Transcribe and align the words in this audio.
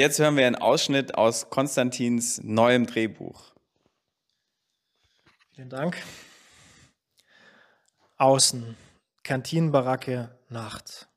Jetzt 0.00 0.18
hören 0.18 0.38
wir 0.38 0.46
einen 0.46 0.56
Ausschnitt 0.56 1.16
aus 1.16 1.50
Konstantins 1.50 2.40
neuem 2.42 2.86
Drehbuch. 2.86 3.52
Vielen 5.54 5.68
Dank. 5.68 6.02
Außen, 8.16 8.78
Kantinenbaracke, 9.24 10.34
Nacht. 10.48 11.10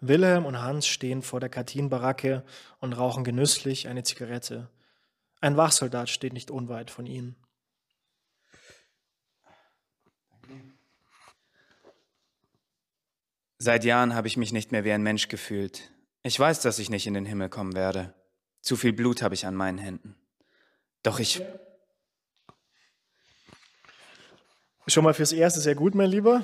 Wilhelm 0.00 0.46
und 0.46 0.60
Hans 0.60 0.88
stehen 0.88 1.22
vor 1.22 1.38
der 1.38 1.48
Kantinenbaracke 1.48 2.42
und 2.80 2.92
rauchen 2.92 3.22
genüsslich 3.22 3.86
eine 3.86 4.02
Zigarette. 4.02 4.68
Ein 5.40 5.56
Wachsoldat 5.56 6.10
steht 6.10 6.32
nicht 6.32 6.50
unweit 6.50 6.90
von 6.90 7.06
ihnen. 7.06 7.36
Seit 13.58 13.84
Jahren 13.84 14.12
habe 14.12 14.26
ich 14.26 14.36
mich 14.36 14.52
nicht 14.52 14.72
mehr 14.72 14.82
wie 14.82 14.90
ein 14.90 15.04
Mensch 15.04 15.28
gefühlt. 15.28 15.92
Ich 16.24 16.38
weiß, 16.38 16.60
dass 16.60 16.78
ich 16.78 16.88
nicht 16.88 17.06
in 17.06 17.14
den 17.14 17.26
Himmel 17.26 17.48
kommen 17.48 17.74
werde. 17.74 18.14
Zu 18.60 18.76
viel 18.76 18.92
Blut 18.92 19.22
habe 19.22 19.34
ich 19.34 19.44
an 19.44 19.56
meinen 19.56 19.78
Händen. 19.78 20.14
Doch 21.02 21.18
ich. 21.18 21.42
Schon 24.86 25.02
mal 25.02 25.14
fürs 25.14 25.32
Erste 25.32 25.60
sehr 25.60 25.74
gut, 25.74 25.96
mein 25.96 26.10
Lieber. 26.10 26.42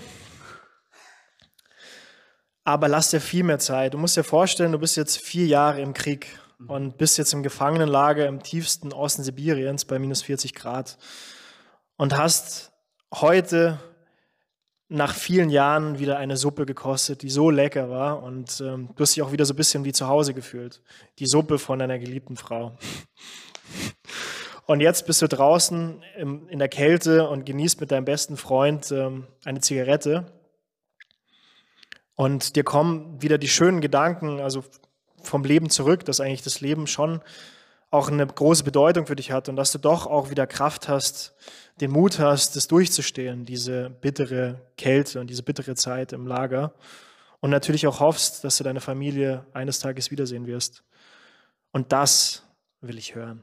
Aber 2.64 2.88
lass 2.88 3.10
dir 3.10 3.20
viel 3.20 3.44
mehr 3.44 3.60
Zeit. 3.60 3.94
Du 3.94 3.98
musst 3.98 4.16
dir 4.16 4.24
vorstellen, 4.24 4.72
du 4.72 4.78
bist 4.78 4.96
jetzt 4.96 5.16
vier 5.18 5.46
Jahre 5.46 5.80
im 5.80 5.94
Krieg 5.94 6.26
und 6.66 6.98
bist 6.98 7.16
jetzt 7.16 7.32
im 7.32 7.44
Gefangenenlager 7.44 8.26
im 8.26 8.42
tiefsten 8.42 8.92
Osten 8.92 9.22
Sibiriens 9.22 9.84
bei 9.84 10.00
minus 10.00 10.22
40 10.22 10.54
Grad 10.54 10.98
und 11.96 12.16
hast 12.16 12.72
heute 13.14 13.78
nach 14.88 15.14
vielen 15.14 15.50
Jahren 15.50 15.98
wieder 15.98 16.18
eine 16.18 16.36
Suppe 16.36 16.64
gekostet, 16.64 17.22
die 17.22 17.30
so 17.30 17.50
lecker 17.50 17.90
war 17.90 18.22
und 18.22 18.60
ähm, 18.60 18.88
du 18.96 19.02
hast 19.02 19.14
dich 19.14 19.22
auch 19.22 19.32
wieder 19.32 19.44
so 19.44 19.52
ein 19.52 19.56
bisschen 19.56 19.84
wie 19.84 19.92
zu 19.92 20.08
Hause 20.08 20.32
gefühlt. 20.32 20.80
Die 21.18 21.26
Suppe 21.26 21.58
von 21.58 21.78
deiner 21.78 21.98
geliebten 21.98 22.36
Frau. 22.36 22.76
Und 24.64 24.80
jetzt 24.80 25.06
bist 25.06 25.22
du 25.22 25.28
draußen 25.28 26.02
im, 26.16 26.48
in 26.48 26.58
der 26.58 26.68
Kälte 26.68 27.28
und 27.28 27.44
genießt 27.44 27.80
mit 27.80 27.90
deinem 27.90 28.04
besten 28.04 28.36
Freund 28.36 28.90
ähm, 28.92 29.26
eine 29.44 29.60
Zigarette. 29.60 30.26
Und 32.14 32.56
dir 32.56 32.64
kommen 32.64 33.22
wieder 33.22 33.38
die 33.38 33.48
schönen 33.48 33.80
Gedanken, 33.80 34.40
also 34.40 34.64
vom 35.22 35.44
Leben 35.44 35.70
zurück, 35.70 36.04
dass 36.04 36.20
eigentlich 36.20 36.42
das 36.42 36.60
Leben 36.60 36.86
schon 36.86 37.20
auch 37.90 38.08
eine 38.10 38.26
große 38.26 38.64
Bedeutung 38.64 39.06
für 39.06 39.16
dich 39.16 39.30
hat 39.30 39.48
und 39.48 39.56
dass 39.56 39.72
du 39.72 39.78
doch 39.78 40.06
auch 40.06 40.28
wieder 40.30 40.46
Kraft 40.46 40.88
hast, 40.88 41.34
den 41.80 41.90
Mut 41.90 42.18
hast, 42.18 42.54
das 42.54 42.68
durchzustehen, 42.68 43.46
diese 43.46 43.88
bittere 43.88 44.60
Kälte 44.76 45.20
und 45.20 45.30
diese 45.30 45.42
bittere 45.42 45.74
Zeit 45.74 46.12
im 46.12 46.26
Lager. 46.26 46.74
Und 47.40 47.50
natürlich 47.50 47.86
auch 47.86 48.00
hoffst, 48.00 48.44
dass 48.44 48.58
du 48.58 48.64
deine 48.64 48.80
Familie 48.80 49.46
eines 49.54 49.78
Tages 49.78 50.10
wiedersehen 50.10 50.46
wirst. 50.46 50.82
Und 51.72 51.92
das 51.92 52.42
will 52.80 52.98
ich 52.98 53.14
hören. 53.14 53.42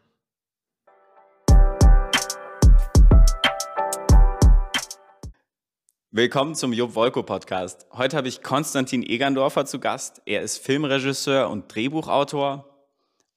Willkommen 6.12 6.56
zum 6.56 6.72
Job 6.72 6.94
Wolko 6.96 7.24
Podcast. 7.24 7.88
Heute 7.92 8.16
habe 8.16 8.28
ich 8.28 8.44
Konstantin 8.44 9.02
Egerndorfer 9.02 9.66
zu 9.66 9.80
Gast. 9.80 10.22
Er 10.26 10.44
ist 10.44 10.60
Filmregisseur 10.60 11.50
und 11.50 11.74
Drehbuchautor. 11.74 12.75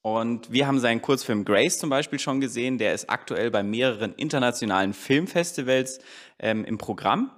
Und 0.03 0.53
wir 0.53 0.67
haben 0.67 0.79
seinen 0.79 1.03
Kurzfilm 1.03 1.45
Grace 1.45 1.79
zum 1.79 1.91
Beispiel 1.91 2.19
schon 2.19 2.41
gesehen. 2.41 2.79
Der 2.79 2.95
ist 2.95 3.11
aktuell 3.11 3.51
bei 3.51 3.63
mehreren 3.63 4.15
internationalen 4.15 4.95
Filmfestivals 4.95 6.01
ähm, 6.39 6.65
im 6.65 6.79
Programm. 6.79 7.31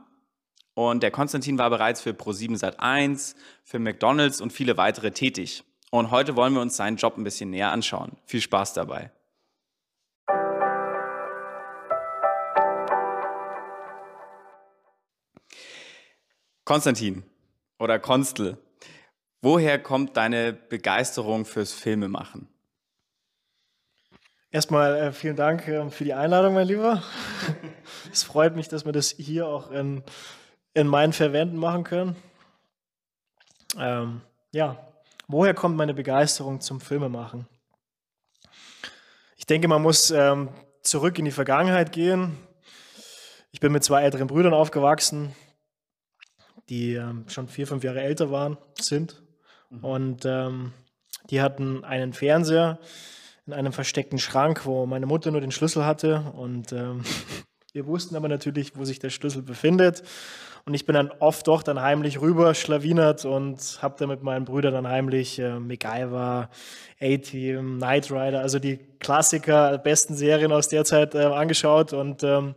Und 0.74 1.02
der 1.02 1.10
Konstantin 1.10 1.58
war 1.58 1.70
bereits 1.70 2.00
für 2.00 2.10
Pro7 2.10 2.58
Sat1, 2.58 3.34
für 3.64 3.78
McDonalds 3.78 4.40
und 4.40 4.52
viele 4.52 4.76
weitere 4.76 5.10
tätig. 5.10 5.64
Und 5.90 6.10
heute 6.10 6.36
wollen 6.36 6.54
wir 6.54 6.60
uns 6.60 6.76
seinen 6.76 6.96
Job 6.96 7.16
ein 7.16 7.24
bisschen 7.24 7.50
näher 7.50 7.72
anschauen. 7.72 8.12
Viel 8.24 8.40
Spaß 8.40 8.74
dabei. 8.74 9.10
Konstantin 16.64 17.24
oder 17.80 17.98
Konstel, 17.98 18.56
woher 19.42 19.78
kommt 19.78 20.16
deine 20.16 20.52
Begeisterung 20.52 21.44
fürs 21.44 21.72
Filmemachen? 21.72 22.48
Erstmal 24.50 24.96
äh, 24.96 25.12
vielen 25.12 25.36
Dank 25.36 25.68
äh, 25.68 25.88
für 25.90 26.04
die 26.04 26.14
Einladung, 26.14 26.54
mein 26.54 26.66
Lieber. 26.66 27.02
es 28.12 28.22
freut 28.22 28.56
mich, 28.56 28.68
dass 28.68 28.84
wir 28.84 28.92
das 28.92 29.10
hier 29.10 29.46
auch 29.46 29.70
in, 29.70 30.02
in 30.74 30.86
meinen 30.86 31.12
Verwenden 31.12 31.56
machen 31.56 31.84
können. 31.84 32.16
Ähm, 33.78 34.22
ja, 34.52 34.92
woher 35.28 35.54
kommt 35.54 35.76
meine 35.76 35.94
Begeisterung 35.94 36.60
zum 36.60 36.80
Filmemachen? 36.80 37.46
Ich 39.36 39.46
denke, 39.46 39.68
man 39.68 39.82
muss 39.82 40.10
ähm, 40.10 40.48
zurück 40.82 41.18
in 41.18 41.24
die 41.24 41.30
Vergangenheit 41.30 41.92
gehen. 41.92 42.36
Ich 43.52 43.60
bin 43.60 43.72
mit 43.72 43.84
zwei 43.84 44.02
älteren 44.02 44.26
Brüdern 44.26 44.54
aufgewachsen 44.54 45.34
die 46.70 46.94
ähm, 46.94 47.24
schon 47.28 47.48
vier, 47.48 47.66
fünf 47.66 47.84
Jahre 47.84 48.00
älter 48.00 48.30
waren, 48.30 48.56
sind. 48.80 49.22
Mhm. 49.70 49.84
Und 49.84 50.24
ähm, 50.24 50.72
die 51.30 51.40
hatten 51.40 51.84
einen 51.84 52.12
Fernseher 52.12 52.78
in 53.46 53.52
einem 53.52 53.72
versteckten 53.72 54.18
Schrank, 54.18 54.66
wo 54.66 54.86
meine 54.86 55.06
Mutter 55.06 55.30
nur 55.30 55.40
den 55.40 55.52
Schlüssel 55.52 55.84
hatte. 55.84 56.32
Und 56.36 56.72
ähm, 56.72 57.02
wir 57.72 57.86
wussten 57.86 58.16
aber 58.16 58.28
natürlich, 58.28 58.76
wo 58.76 58.84
sich 58.84 58.98
der 58.98 59.10
Schlüssel 59.10 59.42
befindet. 59.42 60.02
Und 60.66 60.74
ich 60.74 60.84
bin 60.84 60.94
dann 60.94 61.10
oft 61.20 61.48
doch 61.48 61.62
dann 61.62 61.80
heimlich 61.80 62.20
rüber 62.20 62.54
schlawinert 62.54 63.24
und 63.24 63.78
habe 63.80 63.96
dann 63.98 64.08
mit 64.08 64.22
meinen 64.22 64.44
Brüdern 64.44 64.74
dann 64.74 64.86
heimlich 64.86 65.38
äh, 65.38 65.58
MacGyver, 65.58 66.50
A-Team, 67.00 67.78
Knight 67.78 68.10
Rider, 68.10 68.40
also 68.40 68.58
die 68.58 68.78
Klassiker, 68.98 69.78
besten 69.78 70.14
Serien 70.14 70.52
aus 70.52 70.68
der 70.68 70.84
Zeit 70.84 71.14
äh, 71.14 71.24
angeschaut. 71.24 71.92
Und 71.92 72.22
ähm, 72.22 72.54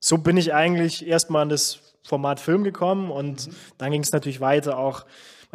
so 0.00 0.18
bin 0.18 0.38
ich 0.38 0.54
eigentlich 0.54 1.06
erstmal 1.06 1.42
an 1.42 1.50
das 1.50 1.80
Format 2.04 2.40
Film 2.40 2.64
gekommen 2.64 3.10
und 3.10 3.48
mhm. 3.48 3.56
dann 3.78 3.90
ging 3.90 4.02
es 4.02 4.12
natürlich 4.12 4.40
weiter. 4.40 4.78
Auch 4.78 5.04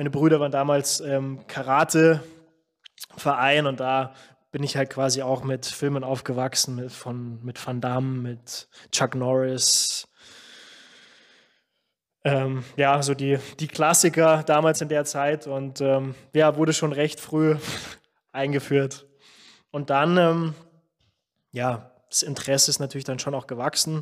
meine 0.02 0.10
Brüder 0.10 0.40
waren 0.40 0.52
damals 0.52 1.00
ähm, 1.00 1.46
Karate-Verein 1.46 3.68
und 3.68 3.80
da 3.80 4.16
bin 4.50 4.64
ich 4.64 4.76
halt 4.76 4.90
quasi 4.90 5.22
auch 5.22 5.44
mit 5.44 5.68
Filmen 5.68 6.04
aufgewachsen, 6.04 6.78
mit, 6.78 6.92
von, 6.92 7.40
mit 7.46 7.64
Van 7.64 7.82
Damme, 7.82 8.20
mit 8.20 8.68
Chuck 8.92 9.14
Norris. 9.14 10.08
Ähm, 12.24 12.64
ja, 12.78 13.04
so 13.04 13.14
die, 13.14 13.38
die 13.60 13.68
Klassiker 13.68 14.42
damals 14.42 14.82
in 14.82 14.90
der 14.90 15.06
Zeit 15.06 15.46
und 15.46 15.82
ähm, 15.82 16.16
ja, 16.34 16.56
wurde 16.56 16.74
schon 16.74 16.94
recht 16.94 17.20
früh 17.20 17.58
eingeführt. 18.32 19.06
Und 19.70 19.92
dann, 19.92 20.18
ähm, 20.18 20.56
ja, 21.52 21.92
das 22.10 22.24
Interesse 22.24 22.72
ist 22.72 22.80
natürlich 22.80 23.06
dann 23.06 23.20
schon 23.20 23.36
auch 23.36 23.46
gewachsen. 23.46 24.02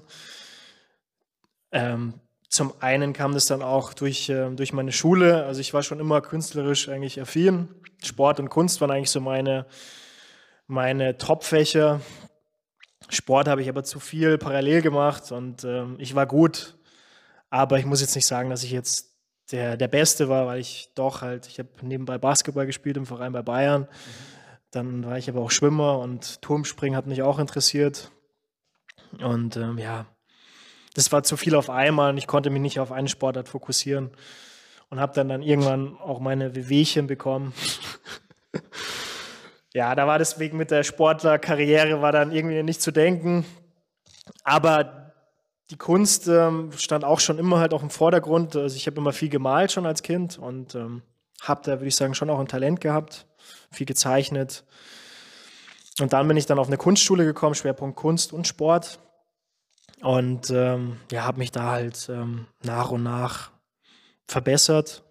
Ähm, 1.74 2.22
zum 2.50 2.74
einen 2.82 3.14
kam 3.14 3.34
das 3.34 3.46
dann 3.46 3.62
auch 3.62 3.94
durch, 3.94 4.28
äh, 4.30 4.50
durch 4.50 4.74
meine 4.74 4.92
Schule. 4.92 5.46
Also 5.46 5.62
ich 5.62 5.74
war 5.74 5.84
schon 5.84 6.00
immer 6.00 6.22
künstlerisch 6.22 6.90
eigentlich 6.90 7.22
affin. 7.22 7.70
Sport 8.04 8.40
und 8.40 8.50
Kunst 8.50 8.82
waren 8.82 8.92
eigentlich 8.92 9.12
so 9.12 9.22
meine, 9.22 9.68
meine 10.66 11.18
Top-Fächer. 11.18 12.02
Sport 13.08 13.48
habe 13.48 13.62
ich 13.62 13.70
aber 13.70 13.84
zu 13.84 14.00
viel 14.00 14.38
parallel 14.38 14.82
gemacht 14.82 15.32
und 15.32 15.64
ähm, 15.64 15.96
ich 16.00 16.16
war 16.16 16.26
gut. 16.26 16.76
Aber 17.52 17.78
ich 17.78 17.86
muss 17.86 18.02
jetzt 18.02 18.16
nicht 18.16 18.28
sagen, 18.28 18.50
dass 18.50 18.64
ich 18.64 18.72
jetzt 18.72 19.16
der, 19.52 19.78
der 19.78 19.88
Beste 19.88 20.30
war, 20.30 20.48
weil 20.48 20.60
ich 20.60 20.92
doch 20.96 21.22
halt, 21.22 21.48
ich 21.48 21.60
habe 21.60 21.70
nebenbei 21.82 22.18
Basketball 22.18 22.66
gespielt 22.66 22.98
im 22.98 23.06
Verein 23.06 23.32
bei 23.32 23.42
Bayern. 23.42 23.88
Dann 24.72 25.06
war 25.06 25.18
ich 25.18 25.30
aber 25.30 25.42
auch 25.42 25.52
Schwimmer 25.52 26.00
und 26.00 26.42
Turmspringen 26.42 26.98
hat 26.98 27.08
mich 27.08 27.22
auch 27.22 27.40
interessiert. 27.40 28.12
Und 29.20 29.58
ähm, 29.58 29.78
ja, 29.78 30.06
das 30.94 31.12
war 31.12 31.24
zu 31.24 31.38
viel 31.38 31.56
auf 31.56 31.70
einmal 31.70 32.12
und 32.12 32.18
ich 32.18 32.28
konnte 32.28 32.50
mich 32.50 32.62
nicht 32.62 32.80
auf 32.80 32.92
eine 32.92 33.08
Sportart 33.08 33.48
fokussieren 33.48 34.12
und 34.90 35.00
habe 35.00 35.14
dann 35.14 35.30
dann 35.30 35.42
irgendwann 35.42 35.98
auch 35.98 36.20
meine 36.20 36.56
Wehwehchen 36.56 37.08
bekommen. 37.08 37.54
ja, 39.74 39.94
da 39.96 40.08
war 40.08 40.18
deswegen 40.18 40.58
mit 40.58 40.72
der 40.72 40.84
Sportlerkarriere 40.84 42.02
war 42.02 42.12
dann 42.12 42.32
irgendwie 42.32 42.64
nicht 42.64 42.82
zu 42.82 42.92
denken. 42.92 43.46
Aber 44.44 45.14
die 45.70 45.78
Kunst 45.78 46.28
ähm, 46.28 46.72
stand 46.76 47.04
auch 47.04 47.20
schon 47.20 47.38
immer 47.38 47.60
halt 47.60 47.74
auch 47.74 47.84
im 47.84 47.92
Vordergrund. 47.92 48.56
Also 48.56 48.76
ich 48.76 48.88
habe 48.88 48.98
immer 48.98 49.14
viel 49.14 49.30
gemalt 49.30 49.72
schon 49.72 49.86
als 49.86 50.02
Kind 50.02 50.40
und 50.40 50.74
ähm, 50.74 51.04
habe 51.42 51.62
da, 51.64 51.74
würde 51.74 51.88
ich 51.88 51.96
sagen, 51.96 52.16
schon 52.16 52.30
auch 52.30 52.40
ein 52.40 52.48
Talent 52.48 52.82
gehabt, 52.82 53.28
viel 53.72 53.86
gezeichnet. 53.86 54.64
Und 56.02 56.14
dann 56.14 56.28
bin 56.28 56.38
ich 56.38 56.46
dann 56.46 56.60
auf 56.60 56.68
eine 56.68 56.78
Kunstschule 56.78 57.26
gekommen, 57.26 57.56
Schwerpunkt 57.56 57.96
Kunst 57.96 58.34
und 58.34 58.48
Sport. 58.48 59.00
Und 60.02 60.50
ähm, 60.50 61.00
ja, 61.12 61.24
habe 61.24 61.40
mich 61.40 61.52
da 61.52 61.72
halt 61.72 62.08
ähm, 62.10 62.48
nach 62.64 62.92
und 62.92 63.04
nach 63.04 63.52
verbessert. 64.28 65.04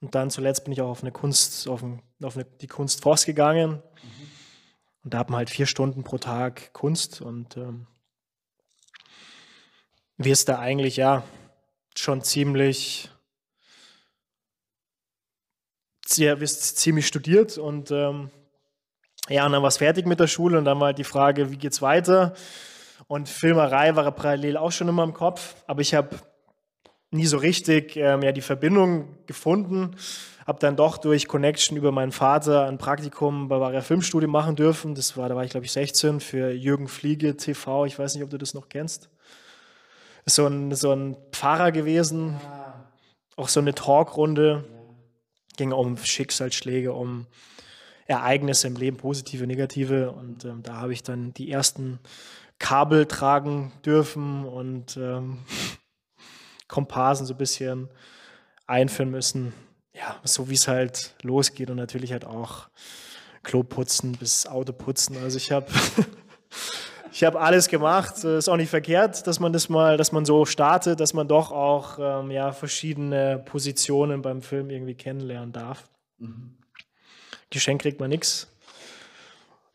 Und 0.00 0.14
dann 0.14 0.30
zuletzt 0.30 0.64
bin 0.64 0.72
ich 0.72 0.80
auch 0.80 0.90
auf 0.90 1.02
eine 1.02 1.12
Kunst, 1.12 1.68
auf, 1.68 1.82
ein, 1.82 2.02
auf 2.22 2.36
eine, 2.36 2.44
die 2.44 2.66
Kunst 2.66 3.02
Voss 3.02 3.24
gegangen. 3.24 3.70
Mhm. 3.72 4.30
Und 5.04 5.14
da 5.14 5.18
hat 5.18 5.30
man 5.30 5.38
halt 5.38 5.50
vier 5.50 5.66
Stunden 5.66 6.02
pro 6.02 6.18
Tag 6.18 6.72
Kunst 6.72 7.20
und 7.20 7.56
ähm, 7.56 7.86
wirst 10.16 10.48
da 10.48 10.58
eigentlich 10.58 10.96
ja 10.96 11.22
schon 11.94 12.22
ziemlich, 12.22 13.08
ja, 16.16 16.40
wirst 16.40 16.78
ziemlich 16.78 17.06
studiert 17.06 17.58
und 17.58 17.90
ähm, 17.90 18.30
Ja, 19.28 19.44
und 19.44 19.52
dann 19.52 19.62
war 19.62 19.68
es 19.68 19.78
fertig 19.78 20.06
mit 20.06 20.20
der 20.20 20.28
Schule 20.28 20.56
und 20.56 20.64
dann 20.64 20.78
war 20.78 20.86
halt 20.86 20.98
die 20.98 21.04
Frage, 21.04 21.50
wie 21.50 21.56
geht's 21.56 21.82
weiter? 21.82 22.34
Und 23.06 23.28
Filmerei 23.28 23.94
war 23.96 24.10
parallel 24.12 24.56
auch 24.56 24.72
schon 24.72 24.88
immer 24.88 25.04
im 25.04 25.14
Kopf, 25.14 25.54
aber 25.66 25.80
ich 25.80 25.94
habe 25.94 26.16
nie 27.10 27.26
so 27.26 27.38
richtig 27.38 27.96
ähm, 27.96 28.22
ja, 28.22 28.32
die 28.32 28.40
Verbindung 28.40 29.16
gefunden. 29.26 29.96
Habe 30.46 30.60
dann 30.60 30.76
doch 30.76 30.98
durch 30.98 31.26
Connection 31.26 31.76
über 31.76 31.90
meinen 31.90 32.12
Vater 32.12 32.66
ein 32.66 32.78
Praktikum 32.78 33.48
bei 33.48 33.56
Bavaria 33.56 33.80
Filmstudio 33.80 34.28
machen 34.28 34.54
dürfen. 34.54 34.94
Das 34.94 35.16
war, 35.16 35.28
da 35.28 35.34
war 35.34 35.44
ich 35.44 35.50
glaube 35.50 35.66
ich 35.66 35.72
16 35.72 36.20
für 36.20 36.52
Jürgen 36.52 36.88
Fliege 36.88 37.36
TV. 37.36 37.86
Ich 37.86 37.98
weiß 37.98 38.14
nicht, 38.14 38.22
ob 38.22 38.30
du 38.30 38.38
das 38.38 38.54
noch 38.54 38.68
kennst. 38.68 39.08
So 40.24 40.46
ein, 40.46 40.74
so 40.74 40.92
ein 40.92 41.16
Pfarrer 41.32 41.72
gewesen. 41.72 42.36
Auch 43.36 43.48
so 43.48 43.60
eine 43.60 43.74
Talkrunde. 43.74 44.64
Ging 45.56 45.72
um 45.72 45.96
Schicksalsschläge, 45.96 46.92
um 46.92 47.26
Ereignisse 48.06 48.68
im 48.68 48.76
Leben, 48.76 48.96
positive, 48.98 49.46
negative. 49.46 50.12
Und 50.12 50.44
ähm, 50.44 50.62
da 50.62 50.76
habe 50.76 50.92
ich 50.92 51.02
dann 51.02 51.32
die 51.34 51.50
ersten 51.50 51.98
Kabel 52.58 53.06
tragen 53.06 53.72
dürfen 53.84 54.44
und 54.44 54.96
ähm, 54.96 55.38
Komparsen 56.68 57.26
so 57.26 57.34
ein 57.34 57.38
bisschen 57.38 57.88
einführen 58.66 59.10
müssen. 59.10 59.52
Ja, 59.94 60.16
so 60.24 60.48
wie 60.50 60.54
es 60.54 60.68
halt 60.68 61.14
losgeht 61.22 61.70
und 61.70 61.76
natürlich 61.76 62.12
halt 62.12 62.24
auch 62.24 62.68
Klo 63.42 63.62
putzen 63.62 64.12
bis 64.12 64.46
Auto 64.46 64.72
putzen. 64.72 65.16
Also 65.22 65.36
ich 65.36 65.52
habe 65.52 65.66
ich 67.12 67.24
habe 67.24 67.40
alles 67.40 67.68
gemacht. 67.68 68.24
Ist 68.24 68.48
auch 68.48 68.56
nicht 68.56 68.70
verkehrt, 68.70 69.26
dass 69.26 69.40
man 69.40 69.52
das 69.52 69.68
mal, 69.68 69.96
dass 69.96 70.12
man 70.12 70.24
so 70.24 70.44
startet, 70.44 71.00
dass 71.00 71.14
man 71.14 71.28
doch 71.28 71.52
auch 71.52 71.98
ähm, 71.98 72.30
ja, 72.30 72.52
verschiedene 72.52 73.38
Positionen 73.44 74.22
beim 74.22 74.42
Film 74.42 74.70
irgendwie 74.70 74.94
kennenlernen 74.94 75.52
darf. 75.52 75.88
Mhm. 76.18 76.58
Geschenk 77.50 77.82
kriegt 77.82 78.00
man 78.00 78.10
nichts. 78.10 78.48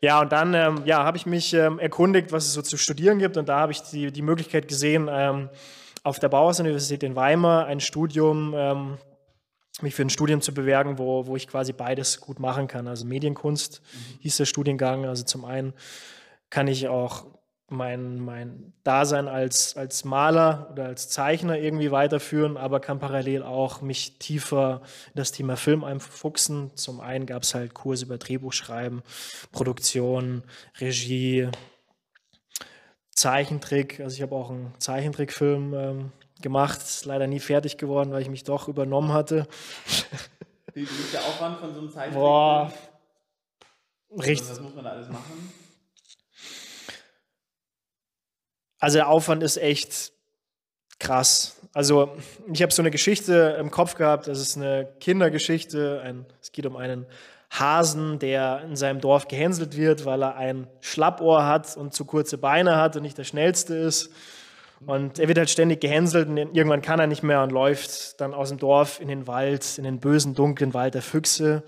Ja, 0.04 0.20
und 0.20 0.32
dann 0.32 0.52
ähm, 0.54 0.82
ja, 0.84 1.04
habe 1.04 1.16
ich 1.16 1.26
mich 1.26 1.54
ähm, 1.54 1.78
erkundigt, 1.78 2.32
was 2.32 2.46
es 2.46 2.54
so 2.54 2.62
zu 2.62 2.76
studieren 2.76 3.20
gibt. 3.20 3.36
Und 3.36 3.48
da 3.48 3.60
habe 3.60 3.70
ich 3.70 3.82
die, 3.82 4.10
die 4.10 4.22
Möglichkeit 4.22 4.66
gesehen, 4.66 5.08
ähm, 5.10 5.48
auf 6.02 6.18
der 6.18 6.28
Bauhaus-Universität 6.28 7.04
in 7.04 7.14
Weimar 7.14 7.66
ein 7.66 7.78
Studium, 7.78 8.52
ähm, 8.56 8.98
mich 9.80 9.94
für 9.94 10.02
ein 10.02 10.10
Studium 10.10 10.40
zu 10.40 10.52
bewerben, 10.52 10.98
wo, 10.98 11.26
wo 11.26 11.36
ich 11.36 11.46
quasi 11.46 11.72
beides 11.72 12.20
gut 12.20 12.40
machen 12.40 12.66
kann. 12.66 12.88
Also 12.88 13.06
Medienkunst 13.06 13.80
mhm. 13.80 14.18
hieß 14.22 14.36
der 14.38 14.44
Studiengang. 14.44 15.06
Also 15.06 15.22
zum 15.22 15.44
einen 15.44 15.72
kann 16.50 16.66
ich 16.66 16.88
auch 16.88 17.26
mein, 17.72 18.20
mein 18.20 18.72
Dasein 18.84 19.26
als, 19.28 19.76
als 19.76 20.04
Maler 20.04 20.68
oder 20.70 20.86
als 20.86 21.08
Zeichner 21.08 21.58
irgendwie 21.58 21.90
weiterführen, 21.90 22.56
aber 22.56 22.80
kann 22.80 22.98
parallel 22.98 23.42
auch 23.42 23.80
mich 23.80 24.18
tiefer 24.18 24.82
in 25.08 25.16
das 25.16 25.32
Thema 25.32 25.56
Film 25.56 25.82
einfuchsen. 25.82 26.70
Zum 26.76 27.00
einen 27.00 27.26
gab 27.26 27.42
es 27.42 27.54
halt 27.54 27.74
Kurse 27.74 28.04
über 28.04 28.18
Drehbuchschreiben, 28.18 29.02
Produktion, 29.50 30.42
Regie, 30.80 31.48
Zeichentrick. 33.10 34.00
Also 34.00 34.16
ich 34.16 34.22
habe 34.22 34.34
auch 34.34 34.50
einen 34.50 34.74
Zeichentrickfilm 34.78 35.74
ähm, 35.74 36.12
gemacht, 36.40 36.80
ist 36.80 37.04
leider 37.04 37.26
nie 37.26 37.40
fertig 37.40 37.78
geworden, 37.78 38.12
weil 38.12 38.22
ich 38.22 38.30
mich 38.30 38.44
doch 38.44 38.68
übernommen 38.68 39.12
hatte. 39.12 39.46
Wie 40.74 40.82
ist 40.82 41.12
der 41.12 41.20
Aufwand 41.20 41.58
von 41.58 41.74
so 41.74 41.80
einem 41.80 41.90
Zeichentrick? 41.90 42.20
Boah, 42.20 42.72
richtig. 44.10 44.48
Also 44.48 44.52
was 44.52 44.60
muss 44.60 44.74
man 44.74 44.84
da 44.84 44.90
alles 44.90 45.08
machen? 45.08 45.61
Also 48.82 48.98
der 48.98 49.08
Aufwand 49.08 49.44
ist 49.44 49.58
echt 49.58 50.12
krass. 50.98 51.54
Also 51.72 52.16
ich 52.52 52.62
habe 52.62 52.72
so 52.72 52.82
eine 52.82 52.90
Geschichte 52.90 53.56
im 53.60 53.70
Kopf 53.70 53.94
gehabt, 53.94 54.26
das 54.26 54.40
ist 54.40 54.56
eine 54.56 54.88
Kindergeschichte. 54.98 56.02
Ein, 56.04 56.26
es 56.40 56.50
geht 56.50 56.66
um 56.66 56.74
einen 56.74 57.06
Hasen, 57.48 58.18
der 58.18 58.62
in 58.64 58.74
seinem 58.74 59.00
Dorf 59.00 59.28
gehänselt 59.28 59.76
wird, 59.76 60.04
weil 60.04 60.24
er 60.24 60.34
ein 60.34 60.66
Schlappohr 60.80 61.46
hat 61.46 61.76
und 61.76 61.94
zu 61.94 62.04
kurze 62.04 62.38
Beine 62.38 62.74
hat 62.74 62.96
und 62.96 63.02
nicht 63.02 63.16
der 63.16 63.22
schnellste 63.22 63.76
ist. 63.76 64.10
Und 64.84 65.20
er 65.20 65.28
wird 65.28 65.38
halt 65.38 65.50
ständig 65.50 65.80
gehänselt 65.80 66.28
und 66.28 66.36
irgendwann 66.36 66.82
kann 66.82 66.98
er 66.98 67.06
nicht 67.06 67.22
mehr 67.22 67.44
und 67.44 67.52
läuft 67.52 68.20
dann 68.20 68.34
aus 68.34 68.48
dem 68.48 68.58
Dorf 68.58 69.00
in 69.00 69.06
den 69.06 69.28
Wald, 69.28 69.78
in 69.78 69.84
den 69.84 70.00
bösen, 70.00 70.34
dunklen 70.34 70.74
Wald 70.74 70.94
der 70.94 71.02
Füchse. 71.02 71.62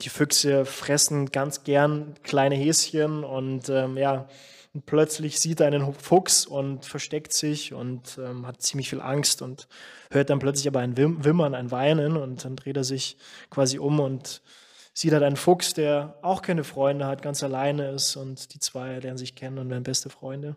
Die 0.00 0.08
Füchse 0.08 0.64
fressen 0.64 1.30
ganz 1.30 1.64
gern 1.64 2.14
kleine 2.22 2.54
Häschen 2.54 3.22
und 3.22 3.68
ähm, 3.68 3.98
ja, 3.98 4.28
und 4.78 4.86
plötzlich 4.86 5.40
sieht 5.40 5.58
er 5.58 5.66
einen 5.66 5.92
Fuchs 5.92 6.46
und 6.46 6.84
versteckt 6.84 7.32
sich 7.32 7.74
und 7.74 8.16
ähm, 8.18 8.46
hat 8.46 8.62
ziemlich 8.62 8.88
viel 8.88 9.00
Angst 9.00 9.42
und 9.42 9.66
hört 10.12 10.30
dann 10.30 10.38
plötzlich 10.38 10.68
aber 10.68 10.78
ein 10.78 10.96
Wimmern, 10.96 11.56
ein 11.56 11.72
Weinen 11.72 12.16
und 12.16 12.44
dann 12.44 12.54
dreht 12.54 12.76
er 12.76 12.84
sich 12.84 13.16
quasi 13.50 13.80
um 13.80 13.98
und 13.98 14.40
sieht 14.94 15.12
halt 15.12 15.24
einen 15.24 15.34
Fuchs, 15.34 15.74
der 15.74 16.16
auch 16.22 16.42
keine 16.42 16.62
Freunde 16.62 17.06
hat, 17.06 17.22
ganz 17.22 17.42
alleine 17.42 17.90
ist 17.90 18.14
und 18.14 18.54
die 18.54 18.60
zwei 18.60 19.00
lernen 19.00 19.18
sich 19.18 19.34
kennen 19.34 19.58
und 19.58 19.68
werden 19.68 19.82
beste 19.82 20.10
Freunde. 20.10 20.54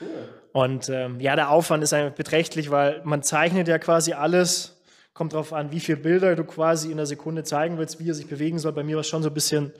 Cool. 0.00 0.08
Und 0.52 0.88
ähm, 0.90 1.18
ja, 1.18 1.34
der 1.34 1.50
Aufwand 1.50 1.82
ist 1.82 1.92
einfach 1.92 2.14
beträchtlich, 2.14 2.70
weil 2.70 3.00
man 3.02 3.24
zeichnet 3.24 3.66
ja 3.66 3.78
quasi 3.78 4.12
alles, 4.12 4.80
kommt 5.12 5.32
darauf 5.32 5.52
an, 5.52 5.72
wie 5.72 5.80
viele 5.80 5.98
Bilder 5.98 6.36
du 6.36 6.44
quasi 6.44 6.92
in 6.92 6.98
der 6.98 7.06
Sekunde 7.06 7.42
zeigen 7.42 7.78
willst, 7.78 7.98
wie 7.98 8.08
er 8.10 8.14
sich 8.14 8.28
bewegen 8.28 8.60
soll. 8.60 8.72
Bei 8.72 8.84
mir 8.84 8.94
war 8.94 9.00
es 9.00 9.08
schon 9.08 9.24
so 9.24 9.30
ein 9.30 9.34
bisschen 9.34 9.72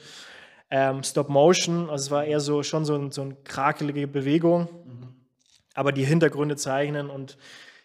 ähm, 0.76 1.04
Stop 1.04 1.28
Motion, 1.28 1.88
also 1.88 2.02
es 2.02 2.10
war 2.10 2.24
eher 2.24 2.40
so 2.40 2.64
schon 2.64 2.84
so, 2.84 2.96
ein, 2.96 3.12
so 3.12 3.22
eine 3.22 3.36
krakelige 3.44 4.08
Bewegung, 4.08 4.62
mhm. 4.84 5.14
aber 5.72 5.92
die 5.92 6.04
Hintergründe 6.04 6.56
zeichnen 6.56 7.10
und 7.10 7.38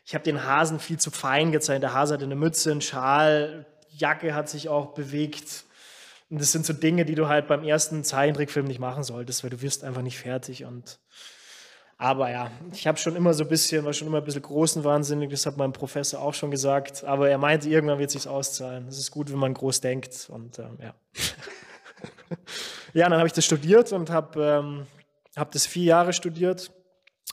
ich 0.06 0.15
habe 0.15 0.24
den 0.24 0.44
Hasen 0.44 0.80
viel 0.80 0.97
zu 0.97 1.12
fein 1.12 1.51
gezeichnet. 1.51 1.83
Der 1.83 1.94
Hase 1.94 2.15
hatte 2.15 2.25
eine 2.25 2.36
Mütze, 2.36 2.71
einen 2.71 2.81
Schal, 2.81 3.68
Jacke 3.91 4.33
hat 4.33 4.50
sich 4.50 4.69
auch 4.69 4.95
bewegt. 4.95 5.65
Und 6.31 6.41
das 6.41 6.51
sind 6.51 6.65
so 6.65 6.74
Dinge, 6.74 7.06
die 7.06 7.13
du 7.13 7.27
halt 7.27 7.47
beim 7.47 7.63
ersten 7.63 8.03
Zeichentrickfilm 8.03 8.65
nicht 8.65 8.80
machen 8.80 9.03
solltest, 9.03 9.44
weil 9.44 9.51
du 9.51 9.62
wirst 9.62 9.83
einfach 9.83 10.01
nicht 10.01 10.18
fertig. 10.18 10.65
Und 10.65 11.00
aber 11.97 12.31
ja, 12.31 12.50
ich 12.74 12.88
habe 12.88 12.97
schon 12.97 13.15
immer 13.15 13.35
so 13.35 13.44
ein 13.44 13.50
bisschen, 13.50 13.85
war 13.85 13.94
schon 13.94 14.07
immer 14.07 14.18
ein 14.18 14.24
bisschen 14.24 14.42
großenwahnsinnig, 14.42 15.30
das 15.30 15.45
hat 15.45 15.57
mein 15.57 15.74
Professor 15.74 16.21
auch 16.21 16.33
schon 16.33 16.50
gesagt. 16.50 17.03
Aber 17.03 17.30
er 17.30 17.38
meinte, 17.38 17.69
irgendwann 17.69 18.00
wird 18.00 18.09
es 18.09 18.13
sich 18.13 18.27
auszahlen. 18.27 18.88
Es 18.88 18.97
ist 18.97 19.12
gut, 19.12 19.31
wenn 19.31 19.38
man 19.38 19.53
groß 19.53 19.80
denkt. 19.80 20.27
Und 20.31 20.57
ähm, 20.57 20.80
ja. 20.81 20.95
ja, 22.94 23.07
dann 23.09 23.18
habe 23.18 23.27
ich 23.27 23.33
das 23.33 23.45
studiert 23.45 23.91
und 23.91 24.09
habe 24.09 24.44
ähm, 24.44 24.88
hab 25.36 25.51
das 25.51 25.65
vier 25.65 25.86
Jahre 25.86 26.13
studiert. 26.13 26.71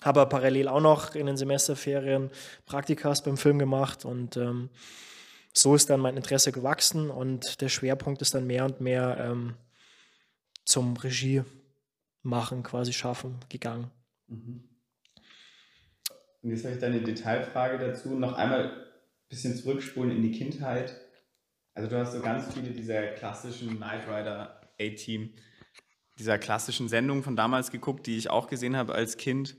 Habe 0.03 0.26
parallel 0.26 0.69
auch 0.69 0.81
noch 0.81 1.14
in 1.14 1.26
den 1.26 1.37
Semesterferien 1.37 2.31
Praktikas 2.67 3.23
beim 3.23 3.38
Film 3.38 3.58
gemacht 3.58 4.05
und 4.05 4.37
ähm, 4.37 4.69
so 5.55 5.75
ist 5.75 5.88
dann 5.88 6.00
mein 6.00 6.19
Interesse 6.19 6.53
gewachsen 6.53 7.11
und 7.11 7.62
der 7.62 7.70
Schwerpunkt 7.70 8.20
ist 8.20 8.35
dann 8.35 8.47
mehr 8.47 8.67
und 8.67 8.81
mehr 8.82 9.17
ähm, 9.19 9.55
zum 10.67 10.97
Regie 10.99 11.45
machen, 12.23 12.62
quasi 12.62 12.92
schaffen 12.92 13.38
gegangen. 13.49 13.90
Mhm. 14.26 14.69
Und 16.42 16.50
jetzt 16.50 16.64
habe 16.64 16.75
ich 16.75 16.80
deine 16.80 17.00
Detailfrage 17.00 17.78
dazu. 17.78 18.11
Noch 18.11 18.35
einmal 18.35 18.64
ein 18.64 18.80
bisschen 19.28 19.57
zurückspulen 19.57 20.14
in 20.14 20.23
die 20.23 20.33
Kindheit. 20.33 20.95
Also 21.75 21.88
du 21.88 21.99
hast 21.99 22.12
so 22.12 22.21
ganz 22.21 22.52
viele 22.52 22.71
dieser 22.71 23.02
klassischen 23.09 23.76
Knight 23.76 24.07
Rider 24.07 24.61
A-Team, 24.78 25.33
dieser 26.18 26.38
klassischen 26.38 26.88
Sendungen 26.88 27.23
von 27.23 27.37
damals 27.37 27.70
geguckt, 27.70 28.06
die 28.06 28.16
ich 28.16 28.30
auch 28.30 28.49
gesehen 28.49 28.76
habe 28.76 28.94
als 28.94 29.16
Kind. 29.16 29.56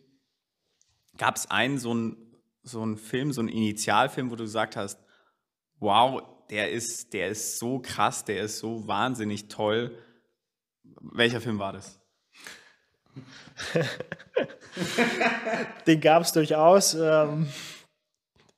Gab 1.17 1.35
es 1.35 1.49
einen 1.49 1.77
so 1.77 1.91
einen 1.91 2.17
so 2.63 2.95
Film, 2.95 3.31
so 3.31 3.41
einen 3.41 3.49
Initialfilm, 3.49 4.31
wo 4.31 4.35
du 4.35 4.43
gesagt 4.43 4.75
hast, 4.75 4.99
wow, 5.79 6.21
der 6.49 6.71
ist, 6.71 7.13
der 7.13 7.29
ist 7.29 7.59
so 7.59 7.79
krass, 7.79 8.25
der 8.25 8.41
ist 8.41 8.59
so 8.59 8.87
wahnsinnig 8.87 9.47
toll. 9.47 9.97
Welcher 10.83 11.41
Film 11.41 11.59
war 11.59 11.73
das? 11.73 11.99
Den 15.87 16.01
gab 16.01 16.23
es 16.23 16.31
durchaus. 16.31 16.93
Ähm, 16.93 17.49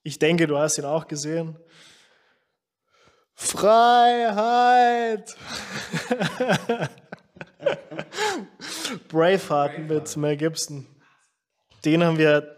ich 0.04 0.20
denke, 0.20 0.48
du 0.48 0.58
hast 0.58 0.78
ihn 0.78 0.86
auch 0.86 1.08
gesehen. 1.08 1.58
Freiheit! 3.36 5.36
Braveheart 9.10 9.80
mit 9.80 10.16
Mel 10.18 10.38
Gibson. 10.38 10.86
Den 11.84 12.04
haben 12.04 12.18
wir, 12.18 12.58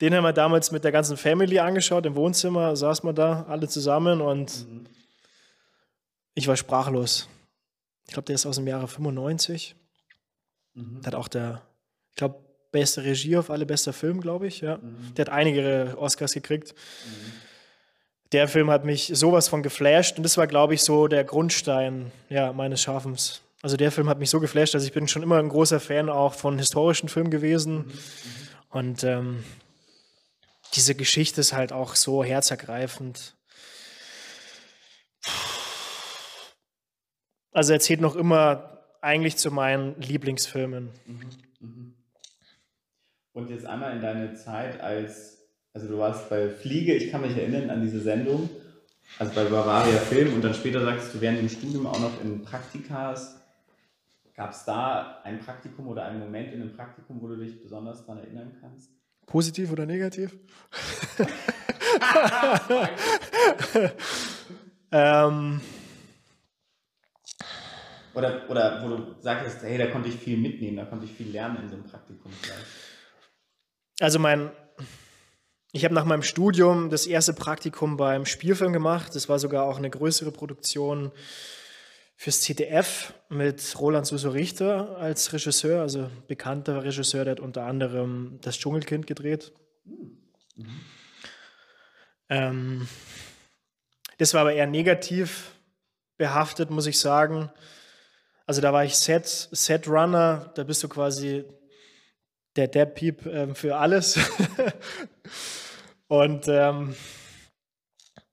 den 0.00 0.14
haben 0.14 0.24
wir 0.24 0.32
damals 0.32 0.72
mit 0.72 0.84
der 0.84 0.92
ganzen 0.92 1.16
Family 1.16 1.58
angeschaut. 1.58 2.04
Im 2.06 2.14
Wohnzimmer 2.14 2.74
saß 2.76 3.02
man 3.02 3.14
da 3.14 3.44
alle 3.48 3.68
zusammen 3.68 4.20
und 4.20 4.68
mhm. 4.68 4.86
ich 6.34 6.48
war 6.48 6.56
sprachlos. 6.56 7.28
Ich 8.06 8.12
glaube, 8.14 8.26
der 8.26 8.34
ist 8.34 8.46
aus 8.46 8.56
dem 8.56 8.66
Jahre 8.66 8.88
95. 8.88 9.76
Mhm. 10.74 11.00
Der 11.02 11.06
hat 11.06 11.14
auch 11.14 11.28
der, 11.28 11.62
ich 12.10 12.16
glaube, 12.16 12.44
beste 12.72 13.04
Regie 13.04 13.36
auf 13.36 13.50
alle, 13.50 13.66
bester 13.66 13.92
Film, 13.92 14.20
glaube 14.20 14.46
ich. 14.48 14.60
Ja. 14.60 14.78
Mhm. 14.78 15.14
Der 15.16 15.26
hat 15.26 15.32
einige 15.32 15.94
Oscars 15.96 16.32
gekriegt. 16.32 16.74
Mhm 17.06 17.50
der 18.32 18.48
Film 18.48 18.70
hat 18.70 18.84
mich 18.84 19.10
sowas 19.14 19.48
von 19.48 19.62
geflasht 19.62 20.16
und 20.16 20.22
das 20.22 20.36
war, 20.36 20.46
glaube 20.46 20.74
ich, 20.74 20.82
so 20.82 21.08
der 21.08 21.24
Grundstein 21.24 22.12
ja, 22.28 22.52
meines 22.52 22.82
Schaffens. 22.82 23.40
Also 23.62 23.76
der 23.76 23.92
Film 23.92 24.08
hat 24.08 24.18
mich 24.18 24.30
so 24.30 24.40
geflasht, 24.40 24.74
dass 24.74 24.84
ich 24.84 24.92
bin 24.92 25.06
schon 25.06 25.22
immer 25.22 25.38
ein 25.38 25.48
großer 25.48 25.80
Fan 25.80 26.08
auch 26.08 26.34
von 26.34 26.58
historischen 26.58 27.08
Filmen 27.08 27.30
gewesen. 27.30 27.76
Mhm. 27.76 27.92
Und 28.70 29.04
ähm, 29.04 29.44
diese 30.74 30.94
Geschichte 30.94 31.40
ist 31.40 31.52
halt 31.52 31.72
auch 31.72 31.94
so 31.94 32.24
herzergreifend. 32.24 33.34
also 37.52 37.72
er 37.72 37.80
zählt 37.80 38.00
noch 38.00 38.16
immer 38.16 38.78
eigentlich 39.00 39.36
zu 39.36 39.50
meinen 39.50 40.00
Lieblingsfilmen. 40.00 40.90
Und 43.32 43.50
jetzt 43.50 43.66
einmal 43.66 43.94
in 43.94 44.02
deine 44.02 44.34
Zeit 44.34 44.80
als, 44.80 45.38
also 45.72 45.88
du 45.88 45.98
warst 45.98 46.28
bei 46.28 46.48
Fliege, 46.50 46.94
ich 46.94 47.10
kann 47.10 47.22
mich 47.22 47.36
erinnern 47.36 47.70
an 47.70 47.82
diese 47.82 48.00
Sendung, 48.00 48.50
also 49.18 49.32
bei 49.34 49.44
Bavaria 49.44 49.98
Film 49.98 50.34
und 50.34 50.42
dann 50.42 50.54
später 50.54 50.82
sagst 50.82 51.14
du 51.14 51.20
während 51.20 51.38
dem 51.38 51.48
Studium 51.48 51.86
auch 51.86 51.98
noch 51.98 52.22
in 52.22 52.42
Praktikas. 52.42 53.39
Gab 54.34 54.52
es 54.52 54.64
da 54.64 55.20
ein 55.24 55.40
Praktikum 55.40 55.88
oder 55.88 56.04
einen 56.04 56.20
Moment 56.20 56.52
in 56.52 56.62
einem 56.62 56.74
Praktikum, 56.74 57.20
wo 57.20 57.28
du 57.28 57.36
dich 57.36 57.60
besonders 57.62 58.06
daran 58.06 58.22
erinnern 58.22 58.56
kannst? 58.60 58.90
Positiv 59.26 59.72
oder 59.72 59.86
negativ? 59.86 60.38
ähm, 64.92 65.60
oder, 68.14 68.50
oder 68.50 68.82
wo 68.82 68.88
du 68.88 69.14
sagst, 69.20 69.62
hey, 69.62 69.78
da 69.78 69.86
konnte 69.86 70.08
ich 70.08 70.16
viel 70.16 70.36
mitnehmen, 70.36 70.76
da 70.76 70.84
konnte 70.84 71.04
ich 71.04 71.12
viel 71.12 71.30
lernen 71.30 71.62
in 71.62 71.68
so 71.68 71.76
einem 71.76 71.84
Praktikum 71.84 72.32
vielleicht. 72.32 72.66
Also 74.00 74.18
mein, 74.18 74.50
ich 75.72 75.84
habe 75.84 75.94
nach 75.94 76.04
meinem 76.04 76.22
Studium 76.22 76.90
das 76.90 77.06
erste 77.06 77.32
Praktikum 77.32 77.96
beim 77.96 78.26
Spielfilm 78.26 78.72
gemacht. 78.72 79.14
Das 79.14 79.28
war 79.28 79.38
sogar 79.38 79.64
auch 79.64 79.78
eine 79.78 79.90
größere 79.90 80.32
Produktion 80.32 81.12
fürs 82.20 82.42
ZDF 82.42 83.14
mit 83.30 83.80
Roland 83.80 84.06
Suso 84.06 84.28
Richter 84.28 84.98
als 84.98 85.32
Regisseur, 85.32 85.80
also 85.80 86.10
bekannter 86.28 86.84
Regisseur, 86.84 87.24
der 87.24 87.30
hat 87.30 87.40
unter 87.40 87.64
anderem 87.64 88.38
das 88.42 88.58
Dschungelkind 88.58 89.06
gedreht. 89.06 89.54
Mhm. 89.86 90.80
Ähm, 92.28 92.88
das 94.18 94.34
war 94.34 94.42
aber 94.42 94.52
eher 94.52 94.66
negativ 94.66 95.52
behaftet, 96.18 96.68
muss 96.68 96.84
ich 96.84 96.98
sagen. 96.98 97.50
Also 98.44 98.60
da 98.60 98.74
war 98.74 98.84
ich 98.84 98.96
Set, 98.96 99.26
Set 99.26 99.88
Runner, 99.88 100.52
da 100.56 100.64
bist 100.64 100.82
du 100.82 100.90
quasi 100.90 101.46
der 102.54 102.68
Dead 102.68 102.94
Peep 102.94 103.24
ähm, 103.24 103.54
für 103.54 103.78
alles. 103.78 104.18
und 106.06 106.48
ähm, 106.48 106.94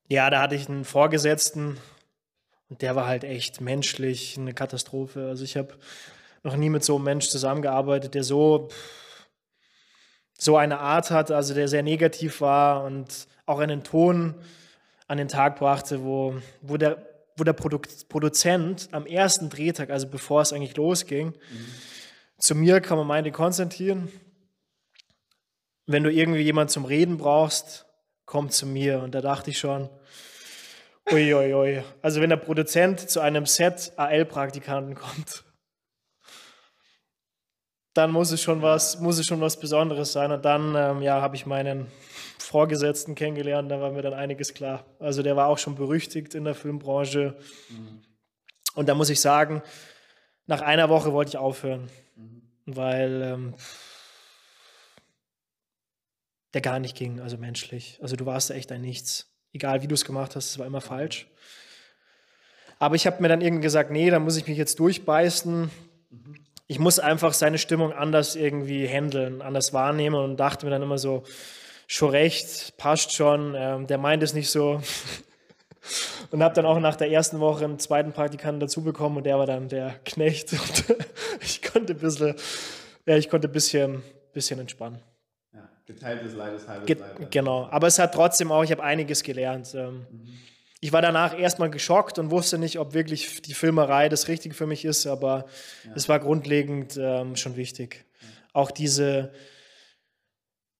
ja, 0.09 0.29
da 0.29 0.41
hatte 0.41 0.55
ich 0.55 0.67
einen 0.67 0.83
Vorgesetzten 0.83 1.77
und 2.69 2.81
der 2.81 2.95
war 2.95 3.07
halt 3.07 3.23
echt 3.23 3.61
menschlich 3.61 4.37
eine 4.37 4.53
Katastrophe. 4.53 5.27
Also 5.27 5.43
ich 5.43 5.57
habe 5.57 5.73
noch 6.43 6.55
nie 6.55 6.69
mit 6.69 6.83
so 6.83 6.95
einem 6.95 7.05
Mensch 7.05 7.29
zusammengearbeitet, 7.29 8.13
der 8.13 8.23
so, 8.23 8.69
so 10.37 10.57
eine 10.57 10.79
Art 10.79 11.11
hat, 11.11 11.31
also 11.31 11.53
der 11.53 11.67
sehr 11.67 11.83
negativ 11.83 12.41
war 12.41 12.83
und 12.83 13.27
auch 13.45 13.59
einen 13.59 13.83
Ton 13.83 14.35
an 15.07 15.17
den 15.17 15.27
Tag 15.29 15.57
brachte, 15.57 16.03
wo, 16.03 16.35
wo 16.61 16.77
der 16.77 17.07
wo 17.37 17.43
der 17.43 17.53
Produ 17.53 17.79
Produzent 18.09 18.89
am 18.91 19.05
ersten 19.05 19.49
Drehtag, 19.49 19.91
also 19.91 20.07
bevor 20.07 20.41
es 20.41 20.51
eigentlich 20.51 20.75
losging, 20.75 21.27
mhm. 21.27 21.67
zu 22.39 22.55
mir 22.55 22.81
kam 22.81 22.99
und 22.99 23.07
meinte, 23.07 23.31
Konstantin, 23.31 24.11
wenn 25.85 26.03
du 26.03 26.11
irgendwie 26.11 26.41
jemanden 26.41 26.69
zum 26.69 26.85
Reden 26.85 27.17
brauchst, 27.17 27.85
komm 28.25 28.49
zu 28.49 28.65
mir. 28.65 29.01
Und 29.01 29.13
da 29.13 29.21
dachte 29.21 29.51
ich 29.51 29.59
schon, 29.59 29.89
uiuiui. 31.11 31.53
Ui. 31.53 31.83
Also 32.01 32.21
wenn 32.21 32.29
der 32.29 32.37
Produzent 32.37 33.09
zu 33.09 33.19
einem 33.19 33.45
Set 33.45 33.93
AL-Praktikanten 33.95 34.95
kommt, 34.95 35.43
dann 37.93 38.11
muss 38.11 38.31
es 38.31 38.41
schon 38.41 38.61
was, 38.61 38.99
muss 38.99 39.17
es 39.17 39.25
schon 39.25 39.41
was 39.41 39.59
Besonderes 39.59 40.11
sein. 40.11 40.31
Und 40.31 40.45
dann 40.45 40.75
ähm, 40.75 41.01
ja, 41.01 41.21
habe 41.21 41.35
ich 41.35 41.45
meinen 41.45 41.87
Vorgesetzten 42.37 43.15
kennengelernt, 43.15 43.71
da 43.71 43.81
war 43.81 43.91
mir 43.91 44.03
dann 44.03 44.13
einiges 44.13 44.53
klar. 44.53 44.85
Also 44.99 45.23
der 45.23 45.35
war 45.35 45.47
auch 45.47 45.57
schon 45.57 45.75
berüchtigt 45.75 46.35
in 46.35 46.45
der 46.45 46.55
Filmbranche. 46.55 47.35
Mhm. 47.69 48.03
Und 48.75 48.87
da 48.87 48.95
muss 48.95 49.09
ich 49.09 49.19
sagen, 49.19 49.63
nach 50.45 50.61
einer 50.61 50.89
Woche 50.89 51.11
wollte 51.11 51.29
ich 51.29 51.37
aufhören, 51.37 51.89
mhm. 52.15 52.41
weil 52.65 53.21
ähm, 53.21 53.55
der 56.53 56.61
gar 56.61 56.79
nicht 56.79 56.95
ging, 56.95 57.19
also 57.19 57.37
menschlich. 57.37 57.99
Also 58.01 58.15
du 58.15 58.25
warst 58.25 58.51
echt 58.51 58.71
ein 58.71 58.81
Nichts. 58.81 59.36
Egal 59.57 59.81
wie 59.81 59.87
du 59.87 59.95
es 59.95 60.05
gemacht 60.05 60.35
hast, 60.35 60.51
es 60.51 60.59
war 60.59 60.67
immer 60.67 60.81
falsch. 60.81 61.25
Aber 62.77 62.93
ich 62.93 63.07
habe 63.07 63.23
mir 63.23 63.27
dann 63.27 63.41
irgendwie 63.41 63.63
gesagt, 63.63 63.89
nee, 63.89 64.11
da 64.11 64.19
muss 64.19 64.37
ich 64.37 64.47
mich 64.47 64.55
jetzt 64.55 64.77
durchbeißen. 64.77 65.61
Mhm. 66.11 66.35
Ich 66.67 66.77
muss 66.77 66.99
einfach 66.99 67.33
seine 67.33 67.57
Stimmung 67.57 67.91
anders 67.91 68.35
irgendwie 68.35 68.87
handeln, 68.87 69.41
anders 69.41 69.73
wahrnehmen 69.73 70.15
und 70.15 70.37
dachte 70.37 70.67
mir 70.67 70.69
dann 70.69 70.83
immer 70.83 70.99
so, 70.99 71.23
schon 71.87 72.11
recht, 72.11 72.77
passt 72.77 73.13
schon, 73.13 73.55
ähm, 73.57 73.87
der 73.87 73.97
meint 73.97 74.21
es 74.21 74.35
nicht 74.35 74.51
so. 74.51 74.79
und 76.31 76.43
habe 76.43 76.53
dann 76.53 76.67
auch 76.67 76.79
nach 76.79 76.97
der 76.97 77.09
ersten 77.09 77.39
Woche 77.39 77.63
einen 77.63 77.79
zweiten 77.79 78.11
Praktikanten 78.11 78.59
dazu 78.59 78.83
bekommen 78.83 79.17
und 79.17 79.23
der 79.23 79.39
war 79.39 79.47
dann 79.47 79.69
der 79.69 79.95
Knecht. 80.05 80.53
Und 80.53 80.85
ich 81.41 81.63
konnte 81.63 81.93
ein 81.93 81.99
bisschen, 81.99 82.35
ja, 83.07 83.17
ich 83.17 83.27
konnte 83.27 83.47
ein 83.47 83.53
bisschen, 83.53 84.03
bisschen 84.33 84.59
entspannen. 84.59 85.01
Geteiltes 85.87 86.33
Leides, 86.33 86.67
halbes 86.67 86.85
Ge 86.85 86.97
Leid. 86.99 87.31
Genau, 87.31 87.65
aber 87.71 87.87
es 87.87 87.97
hat 87.97 88.13
trotzdem 88.13 88.51
auch, 88.51 88.61
ich 88.61 88.71
habe 88.71 88.83
einiges 88.83 89.23
gelernt. 89.23 89.73
Ähm, 89.73 90.05
mhm. 90.11 90.27
Ich 90.81 90.91
war 90.91 91.01
danach 91.01 91.37
erstmal 91.37 91.69
geschockt 91.69 92.19
und 92.19 92.29
wusste 92.29 92.57
nicht, 92.57 92.77
ob 92.77 92.93
wirklich 92.93 93.41
die 93.41 93.53
Filmerei 93.53 94.09
das 94.09 94.27
Richtige 94.27 94.53
für 94.53 94.67
mich 94.67 94.83
ist, 94.83 95.07
aber 95.07 95.45
ja. 95.85 95.91
es 95.95 96.09
war 96.09 96.19
grundlegend 96.19 96.97
ähm, 96.97 97.37
schon 97.37 97.55
wichtig. 97.55 98.05
Ja. 98.19 98.27
Auch 98.51 98.69
diese, 98.69 99.31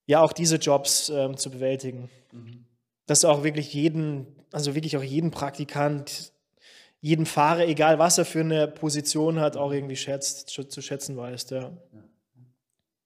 ja 0.06 0.22
auch 0.22 0.34
diese 0.34 0.58
Jobs 0.58 1.08
ähm, 1.08 1.38
zu 1.38 1.50
bewältigen. 1.52 2.10
Mhm. 2.34 2.66
Dass 3.06 3.22
du 3.22 3.30
auch 3.30 3.46
wirklich 3.46 3.74
jeden, 3.74 4.28
also 4.52 4.76
wirklich 4.76 4.98
auch 4.98 5.04
jeden 5.04 5.32
Praktikant, 5.32 6.34
jeden 7.00 7.26
Fahrer, 7.26 7.66
egal 7.66 7.98
was 7.98 8.18
er 8.18 8.26
für 8.26 8.42
eine 8.42 8.68
Position 8.68 9.40
hat, 9.40 9.56
auch 9.56 9.72
irgendwie 9.72 9.96
schätzt, 9.96 10.50
zu 10.50 10.82
schätzen 10.82 11.16
weißt, 11.16 11.52
ja. 11.52 11.62
ja. 11.62 12.04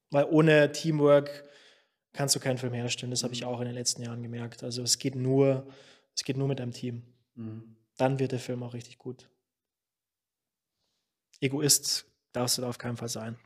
Weil 0.10 0.26
ohne 0.26 0.72
Teamwork 0.72 1.51
kannst 2.14 2.36
du 2.36 2.40
keinen 2.40 2.58
Film 2.58 2.74
herstellen. 2.74 3.12
Das 3.12 3.24
habe 3.24 3.34
ich 3.34 3.42
mhm. 3.42 3.48
auch 3.48 3.60
in 3.60 3.66
den 3.66 3.76
letzten 3.76 4.02
Jahren 4.02 4.22
gemerkt. 4.22 4.64
Also 4.64 4.82
es 4.84 4.98
geht 4.98 5.16
nur, 5.16 5.68
es 6.16 6.24
geht 6.24 6.38
nur 6.38 6.48
mit 6.48 6.60
einem 6.62 6.72
Team. 6.72 7.04
Mhm. 7.36 7.76
Dann 7.98 8.20
wird 8.20 8.32
der 8.32 8.40
Film 8.40 8.64
auch 8.64 8.74
richtig 8.74 8.98
gut. 8.98 9.30
Egoist 11.40 12.06
darfst 12.34 12.58
du 12.58 12.62
da 12.62 12.70
auf 12.70 12.78
keinen 12.78 12.98
Fall 12.98 13.10
sein. 13.10 13.38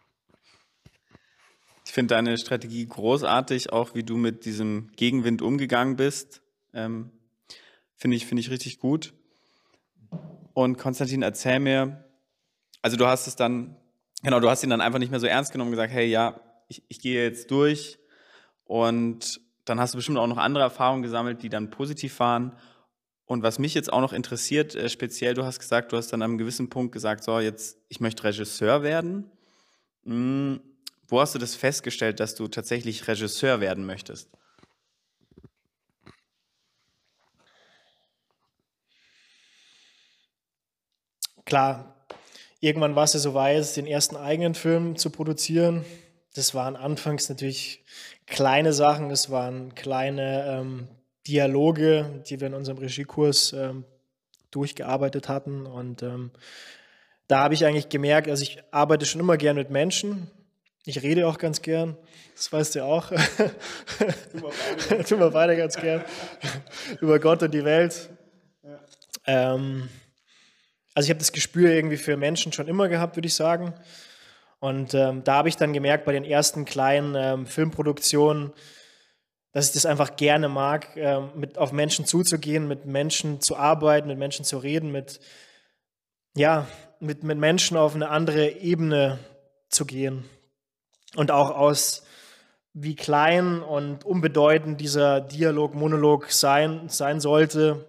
Ich 1.86 1.94
finde 1.94 2.16
deine 2.16 2.38
Strategie 2.38 2.86
großartig, 2.86 3.72
auch 3.72 3.96
wie 3.96 4.04
du 4.04 4.18
mit 4.18 4.46
diesem 4.46 4.92
Gegenwind 4.96 5.42
umgegangen 5.42 5.96
bist. 5.96 6.42
Ähm, 6.74 7.12
finde 7.96 8.18
ich, 8.18 8.26
finde 8.26 8.42
ich 8.42 8.50
richtig 8.50 8.80
gut. 8.80 9.14
Und 10.54 10.78
Konstantin, 10.78 11.22
erzähl 11.22 11.60
mir, 11.60 12.04
also 12.82 12.98
du 12.98 13.08
hast 13.08 13.28
es 13.28 13.36
dann, 13.36 13.78
genau, 14.24 14.40
du 14.40 14.50
hast 14.50 14.64
ihn 14.64 14.70
dann 14.70 14.82
einfach 14.82 15.00
nicht 15.00 15.12
mehr 15.12 15.20
so 15.20 15.28
ernst 15.28 15.52
genommen 15.52 15.70
und 15.70 15.74
gesagt, 15.74 15.94
hey, 15.94 16.08
ja, 16.08 16.40
ich, 16.68 16.84
ich 16.88 17.00
gehe 17.00 17.24
jetzt 17.24 17.52
durch. 17.52 18.00
Und 18.66 19.40
dann 19.64 19.80
hast 19.80 19.94
du 19.94 19.98
bestimmt 19.98 20.18
auch 20.18 20.28
noch 20.28 20.38
andere 20.38 20.64
Erfahrungen 20.64 21.02
gesammelt, 21.02 21.42
die 21.42 21.50
dann 21.50 21.70
positiv 21.70 22.20
waren. 22.20 22.58
Und 23.26 23.42
was 23.42 23.58
mich 23.58 23.74
jetzt 23.74 23.92
auch 23.92 24.02
noch 24.02 24.14
interessiert, 24.14 24.76
äh, 24.76 24.90
speziell, 24.90 25.34
du 25.34 25.46
hast 25.46 25.60
gesagt, 25.60 25.92
du 25.92 25.98
hast 25.98 26.12
dann 26.12 26.22
an 26.22 26.32
einem 26.32 26.38
gewissen 26.38 26.70
Punkt 26.70 26.92
gesagt, 26.92 27.24
so, 27.24 27.40
jetzt, 27.40 27.78
ich 27.90 28.00
möchte 28.00 28.24
Regisseur 28.24 28.84
werden. 28.84 29.32
Hm 30.04 30.60
wo 31.08 31.22
hast 31.22 31.36
du 31.36 31.40
das 31.40 31.56
festgestellt, 31.56 32.20
dass 32.20 32.36
du 32.36 32.48
tatsächlich 32.48 33.08
Regisseur 33.08 33.60
werden 33.60 33.86
möchtest? 33.86 34.30
Klar, 41.46 42.08
irgendwann 42.60 42.96
war 42.96 43.04
es 43.04 43.14
ja 43.14 43.20
so 43.20 43.36
weit, 43.36 43.76
den 43.78 43.86
ersten 43.86 44.16
eigenen 44.16 44.56
Film 44.56 44.96
zu 44.98 45.12
produzieren. 45.12 45.86
Das 46.36 46.54
waren 46.54 46.76
anfangs 46.76 47.30
natürlich 47.30 47.84
kleine 48.28 48.74
Sachen, 48.74 49.10
das 49.10 49.32
waren 49.32 49.74
kleine 49.74 50.46
ähm, 50.48 50.88
Dialoge, 51.28 52.24
die 52.30 52.40
wir 52.40 52.48
in 52.48 52.54
unserem 52.54 52.78
Regiekurs 52.78 53.54
ähm, 53.54 53.86
durchgearbeitet 54.52 55.28
hatten. 55.28 55.66
Und 55.66 56.04
ähm, 56.04 56.32
da 57.28 57.40
habe 57.40 57.56
ich 57.56 57.66
eigentlich 57.66 57.90
gemerkt, 57.90 58.30
also 58.30 58.44
ich 58.44 58.62
arbeite 58.72 59.06
schon 59.06 59.22
immer 59.22 59.38
gern 59.38 59.56
mit 59.56 59.72
Menschen 59.72 60.30
ich 60.88 61.02
rede 61.02 61.28
auch 61.28 61.40
ganz 61.40 61.64
gern, 61.64 61.98
das 62.36 62.54
weißt 62.54 62.76
du 62.76 62.86
auch. 62.86 63.10
Tun 63.10 63.18
wir 65.20 65.32
beide, 65.32 65.58
ganz 65.58 65.76
gern. 65.76 66.06
Über 67.02 67.20
Gott 67.20 67.42
und 67.42 67.52
die 67.52 67.66
Welt. 67.66 68.08
Ja. 68.62 68.80
Ähm, 69.26 69.90
also 70.94 71.08
ich 71.08 71.10
habe 71.10 71.20
das 71.20 71.32
Gespür 71.32 71.72
irgendwie 71.72 71.98
für 71.98 72.18
Menschen 72.18 72.54
schon 72.54 72.68
immer 72.68 72.88
gehabt, 72.88 73.16
würde 73.16 73.28
ich 73.28 73.34
sagen. 73.34 73.74
Und 74.66 74.96
ähm, 74.96 75.24
da 75.24 75.36
habe 75.36 75.48
ich 75.48 75.58
dann 75.58 75.74
gemerkt 75.74 76.06
bei 76.06 76.12
den 76.12 76.24
ersten 76.24 76.66
kleinen 76.66 77.14
ähm, 77.14 77.46
Filmproduktionen, 77.46 78.52
dass 79.52 79.68
ich 79.68 79.74
das 79.74 79.86
einfach 79.86 80.16
gerne 80.16 80.50
mag, 80.50 80.88
ähm, 80.96 81.30
mit 81.36 81.60
auf 81.60 81.72
Menschen 81.72 82.06
zuzugehen, 82.06 82.68
mit 82.68 82.88
Menschen 82.88 83.42
zu 83.42 83.58
arbeiten, 83.58 84.08
mit 84.08 84.18
Menschen 84.18 84.44
zu 84.44 84.58
reden, 84.58 84.92
mit 84.92 85.20
ja, 86.36 86.66
mit, 87.00 87.22
mit 87.22 87.38
Menschen 87.38 87.78
auf 87.78 87.94
eine 87.94 88.10
andere 88.10 88.50
Ebene 88.50 89.20
zu 89.70 89.86
gehen 89.86 90.26
und 91.16 91.30
auch 91.30 91.52
aus 91.52 92.04
wie 92.74 92.96
klein 92.96 93.62
und 93.62 94.04
unbedeutend 94.04 94.82
dieser 94.82 95.22
Dialog, 95.22 95.76
Monolog 95.76 96.32
sein, 96.32 96.90
sein 96.90 97.20
sollte, 97.20 97.86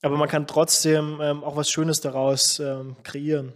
Aber 0.00 0.16
man 0.16 0.28
kann 0.28 0.46
trotzdem 0.46 1.18
ähm, 1.20 1.42
auch 1.42 1.56
was 1.56 1.70
Schönes 1.70 2.00
daraus 2.00 2.60
ähm, 2.60 2.94
kreieren. 3.02 3.52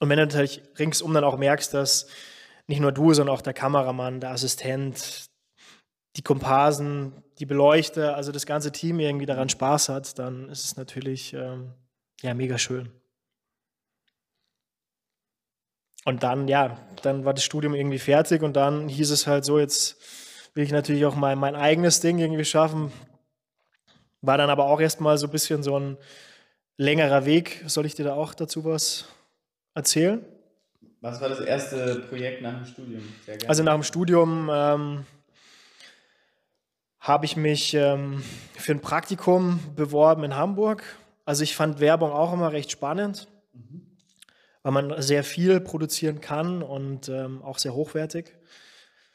Und 0.00 0.08
wenn 0.08 0.18
du 0.18 0.26
natürlich 0.26 0.62
ringsum 0.78 1.14
dann 1.14 1.24
auch 1.24 1.36
merkst, 1.36 1.72
dass 1.72 2.06
nicht 2.66 2.80
nur 2.80 2.92
du, 2.92 3.14
sondern 3.14 3.34
auch 3.34 3.42
der 3.42 3.54
Kameramann, 3.54 4.20
der 4.20 4.30
Assistent, 4.30 5.30
die 6.16 6.22
Komparsen, 6.22 7.12
die 7.38 7.46
Beleuchter, 7.46 8.16
also 8.16 8.32
das 8.32 8.46
ganze 8.46 8.72
Team 8.72 8.98
irgendwie 8.98 9.26
daran 9.26 9.48
Spaß 9.48 9.88
hat, 9.88 10.18
dann 10.18 10.48
ist 10.48 10.64
es 10.64 10.76
natürlich 10.76 11.34
ähm, 11.34 11.72
ja 12.22 12.34
mega 12.34 12.58
schön. 12.58 12.90
Und 16.04 16.22
dann, 16.22 16.48
ja, 16.48 16.78
dann 17.02 17.24
war 17.24 17.34
das 17.34 17.44
Studium 17.44 17.74
irgendwie 17.74 17.98
fertig 17.98 18.42
und 18.42 18.54
dann 18.54 18.88
hieß 18.88 19.10
es 19.10 19.26
halt 19.26 19.44
so, 19.44 19.58
jetzt 19.58 19.96
will 20.54 20.64
ich 20.64 20.72
natürlich 20.72 21.04
auch 21.04 21.16
mein, 21.16 21.38
mein 21.38 21.56
eigenes 21.56 22.00
Ding 22.00 22.18
irgendwie 22.18 22.44
schaffen. 22.44 22.92
War 24.22 24.38
dann 24.38 24.50
aber 24.50 24.66
auch 24.66 24.80
erstmal 24.80 25.18
so 25.18 25.26
ein 25.26 25.32
bisschen 25.32 25.62
so 25.62 25.78
ein 25.78 25.98
längerer 26.76 27.26
Weg. 27.26 27.64
Soll 27.66 27.86
ich 27.86 27.94
dir 27.94 28.04
da 28.04 28.14
auch 28.14 28.34
dazu 28.34 28.64
was 28.64 29.06
erzählen? 29.76 30.24
Was 31.00 31.20
war 31.20 31.28
das 31.28 31.40
erste 31.40 32.00
Projekt 32.08 32.42
nach 32.42 32.54
dem 32.54 32.66
Studium? 32.66 33.02
Also 33.46 33.62
nach 33.62 33.74
dem 33.74 33.84
Studium 33.84 34.50
ähm, 34.52 35.06
habe 36.98 37.26
ich 37.26 37.36
mich 37.36 37.74
ähm, 37.74 38.24
für 38.56 38.72
ein 38.72 38.80
Praktikum 38.80 39.60
beworben 39.76 40.24
in 40.24 40.34
Hamburg. 40.34 40.82
Also 41.24 41.44
ich 41.44 41.54
fand 41.54 41.78
Werbung 41.78 42.10
auch 42.10 42.32
immer 42.32 42.52
recht 42.52 42.72
spannend, 42.72 43.28
mhm. 43.52 43.96
weil 44.62 44.72
man 44.72 45.02
sehr 45.02 45.22
viel 45.22 45.60
produzieren 45.60 46.20
kann 46.20 46.62
und 46.62 47.08
ähm, 47.08 47.42
auch 47.42 47.58
sehr 47.58 47.74
hochwertig. 47.74 48.34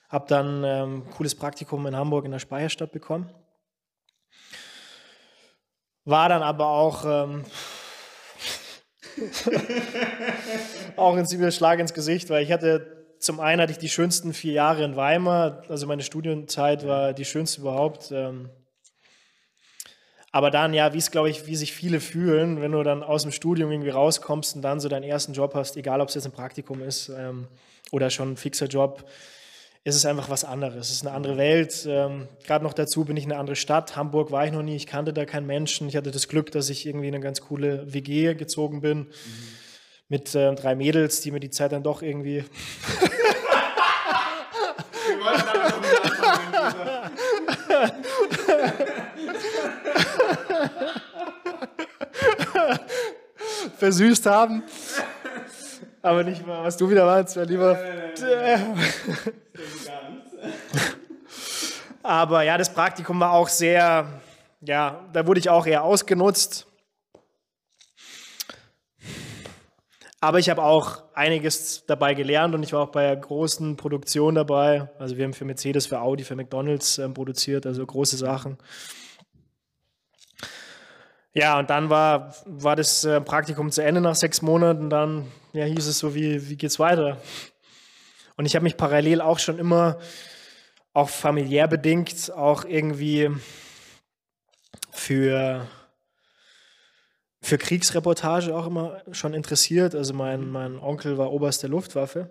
Habe 0.07 0.27
dann 0.27 0.63
ähm, 0.63 0.97
ein 0.97 1.09
cooles 1.09 1.35
Praktikum 1.35 1.85
in 1.87 1.95
Hamburg 1.95 2.25
in 2.25 2.31
der 2.31 2.39
Speicherstadt 2.39 2.91
bekommen. 2.91 3.29
War 6.05 6.29
dann 6.29 6.43
aber 6.43 6.67
auch, 6.67 7.05
ähm, 7.05 7.43
auch 10.95 11.15
ein 11.15 11.25
ziemlicher 11.25 11.51
Schlag 11.51 11.79
ins 11.79 11.93
Gesicht, 11.93 12.29
weil 12.29 12.43
ich 12.43 12.51
hatte, 12.51 13.05
zum 13.19 13.39
einen 13.39 13.61
hatte 13.61 13.71
ich 13.71 13.77
die 13.77 13.89
schönsten 13.89 14.33
vier 14.33 14.53
Jahre 14.53 14.83
in 14.83 14.95
Weimar, 14.95 15.63
also 15.69 15.87
meine 15.87 16.03
Studienzeit 16.03 16.85
war 16.85 17.13
die 17.13 17.25
schönste 17.25 17.61
überhaupt. 17.61 18.11
Ähm, 18.11 18.49
aber 20.31 20.49
dann, 20.49 20.73
ja, 20.73 20.93
wie 20.93 20.97
es, 20.97 21.11
glaube 21.11 21.29
ich, 21.29 21.45
wie 21.45 21.57
sich 21.57 21.73
viele 21.73 21.99
fühlen, 21.99 22.61
wenn 22.61 22.71
du 22.71 22.83
dann 22.83 23.03
aus 23.03 23.23
dem 23.23 23.33
Studium 23.33 23.69
irgendwie 23.71 23.89
rauskommst 23.89 24.55
und 24.55 24.61
dann 24.61 24.79
so 24.79 24.87
deinen 24.87 25.03
ersten 25.03 25.33
Job 25.33 25.53
hast, 25.55 25.75
egal 25.75 25.99
ob 25.99 26.07
es 26.07 26.15
jetzt 26.15 26.25
ein 26.25 26.31
Praktikum 26.31 26.81
ist 26.81 27.09
ähm, 27.09 27.47
oder 27.91 28.09
schon 28.09 28.33
ein 28.33 28.37
fixer 28.37 28.67
Job, 28.67 29.03
ist 29.83 29.95
es 29.95 30.05
einfach 30.05 30.29
was 30.29 30.43
anderes. 30.43 30.89
Es 30.89 30.97
ist 30.97 31.07
eine 31.07 31.15
andere 31.15 31.37
Welt. 31.37 31.85
Ähm, 31.87 32.27
Gerade 32.45 32.63
noch 32.63 32.73
dazu 32.73 33.03
bin 33.05 33.17
ich 33.17 33.23
in 33.23 33.31
eine 33.31 33.39
andere 33.39 33.55
Stadt. 33.55 33.95
Hamburg 33.95 34.31
war 34.31 34.45
ich 34.45 34.51
noch 34.51 34.61
nie, 34.61 34.75
ich 34.75 34.85
kannte 34.85 35.11
da 35.11 35.25
keinen 35.25 35.47
Menschen. 35.47 35.87
Ich 35.87 35.95
hatte 35.95 36.11
das 36.11 36.27
Glück, 36.27 36.51
dass 36.51 36.69
ich 36.69 36.85
irgendwie 36.85 37.07
in 37.07 37.15
eine 37.15 37.23
ganz 37.23 37.41
coole 37.41 37.91
WG 37.91 38.35
gezogen 38.35 38.81
bin. 38.81 38.99
Mhm. 38.99 39.07
Mit 40.07 40.35
äh, 40.35 40.53
drei 40.53 40.75
Mädels, 40.75 41.21
die 41.21 41.31
mir 41.31 41.39
die 41.39 41.49
Zeit 41.49 41.71
dann 41.71 41.83
doch 41.83 42.01
irgendwie. 42.01 42.43
versüßt 53.77 54.27
haben. 54.27 54.63
Aber 56.03 56.23
nicht 56.23 56.45
mal, 56.45 56.63
was 56.63 56.77
du 56.77 56.89
wieder 56.89 57.05
meinst, 57.05 57.35
wäre 57.35 57.47
lieber. 57.47 57.79
Aber 62.11 62.43
ja, 62.43 62.57
das 62.57 62.73
Praktikum 62.73 63.21
war 63.21 63.31
auch 63.31 63.47
sehr, 63.47 64.19
ja, 64.59 65.07
da 65.13 65.25
wurde 65.25 65.39
ich 65.39 65.49
auch 65.49 65.65
eher 65.65 65.85
ausgenutzt. 65.85 66.67
Aber 70.19 70.37
ich 70.37 70.49
habe 70.49 70.61
auch 70.61 71.03
einiges 71.13 71.85
dabei 71.85 72.13
gelernt 72.13 72.53
und 72.53 72.63
ich 72.63 72.73
war 72.73 72.81
auch 72.81 72.91
bei 72.91 73.15
großen 73.15 73.77
Produktion 73.77 74.35
dabei. 74.35 74.89
Also 74.99 75.15
wir 75.15 75.23
haben 75.23 75.31
für 75.31 75.45
Mercedes, 75.45 75.87
für 75.87 76.01
Audi, 76.01 76.25
für 76.25 76.35
McDonald's 76.35 76.97
äh, 76.97 77.07
produziert, 77.07 77.65
also 77.65 77.85
große 77.85 78.17
Sachen. 78.17 78.57
Ja, 81.31 81.57
und 81.59 81.69
dann 81.69 81.89
war, 81.89 82.35
war 82.45 82.75
das 82.75 83.05
äh, 83.05 83.21
Praktikum 83.21 83.71
zu 83.71 83.85
Ende 83.85 84.01
nach 84.01 84.15
sechs 84.15 84.41
Monaten. 84.41 84.89
Dann 84.89 85.31
ja, 85.53 85.63
hieß 85.63 85.87
es 85.87 85.99
so, 85.99 86.13
wie, 86.13 86.49
wie 86.49 86.57
geht's 86.57 86.77
weiter? 86.77 87.21
Und 88.35 88.47
ich 88.47 88.55
habe 88.55 88.63
mich 88.63 88.75
parallel 88.75 89.21
auch 89.21 89.39
schon 89.39 89.57
immer, 89.59 89.97
auch 90.93 91.09
familiär 91.09 91.67
bedingt, 91.67 92.31
auch 92.33 92.65
irgendwie 92.65 93.29
für, 94.91 95.67
für 97.41 97.57
Kriegsreportage 97.57 98.55
auch 98.55 98.67
immer 98.67 99.01
schon 99.11 99.33
interessiert. 99.33 99.95
Also 99.95 100.13
mein, 100.13 100.49
mein 100.49 100.77
Onkel 100.77 101.17
war 101.17 101.31
Oberst 101.31 101.63
der 101.63 101.69
Luftwaffe. 101.69 102.29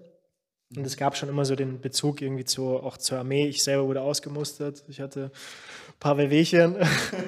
Und 0.77 0.87
es 0.87 0.97
gab 0.97 1.17
schon 1.17 1.29
immer 1.29 1.45
so 1.45 1.57
den 1.57 1.81
Bezug 1.81 2.23
irgendwie 2.23 2.45
zu, 2.45 2.77
auch 2.77 2.97
zur 2.97 3.19
Armee. 3.19 3.49
Ich 3.49 3.65
selber 3.65 3.87
wurde 3.87 4.03
ausgemustert. 4.03 4.85
Ich 4.87 5.01
hatte 5.01 5.33
ein 5.89 5.99
paar 5.99 6.17
Wehwehchen 6.17 6.77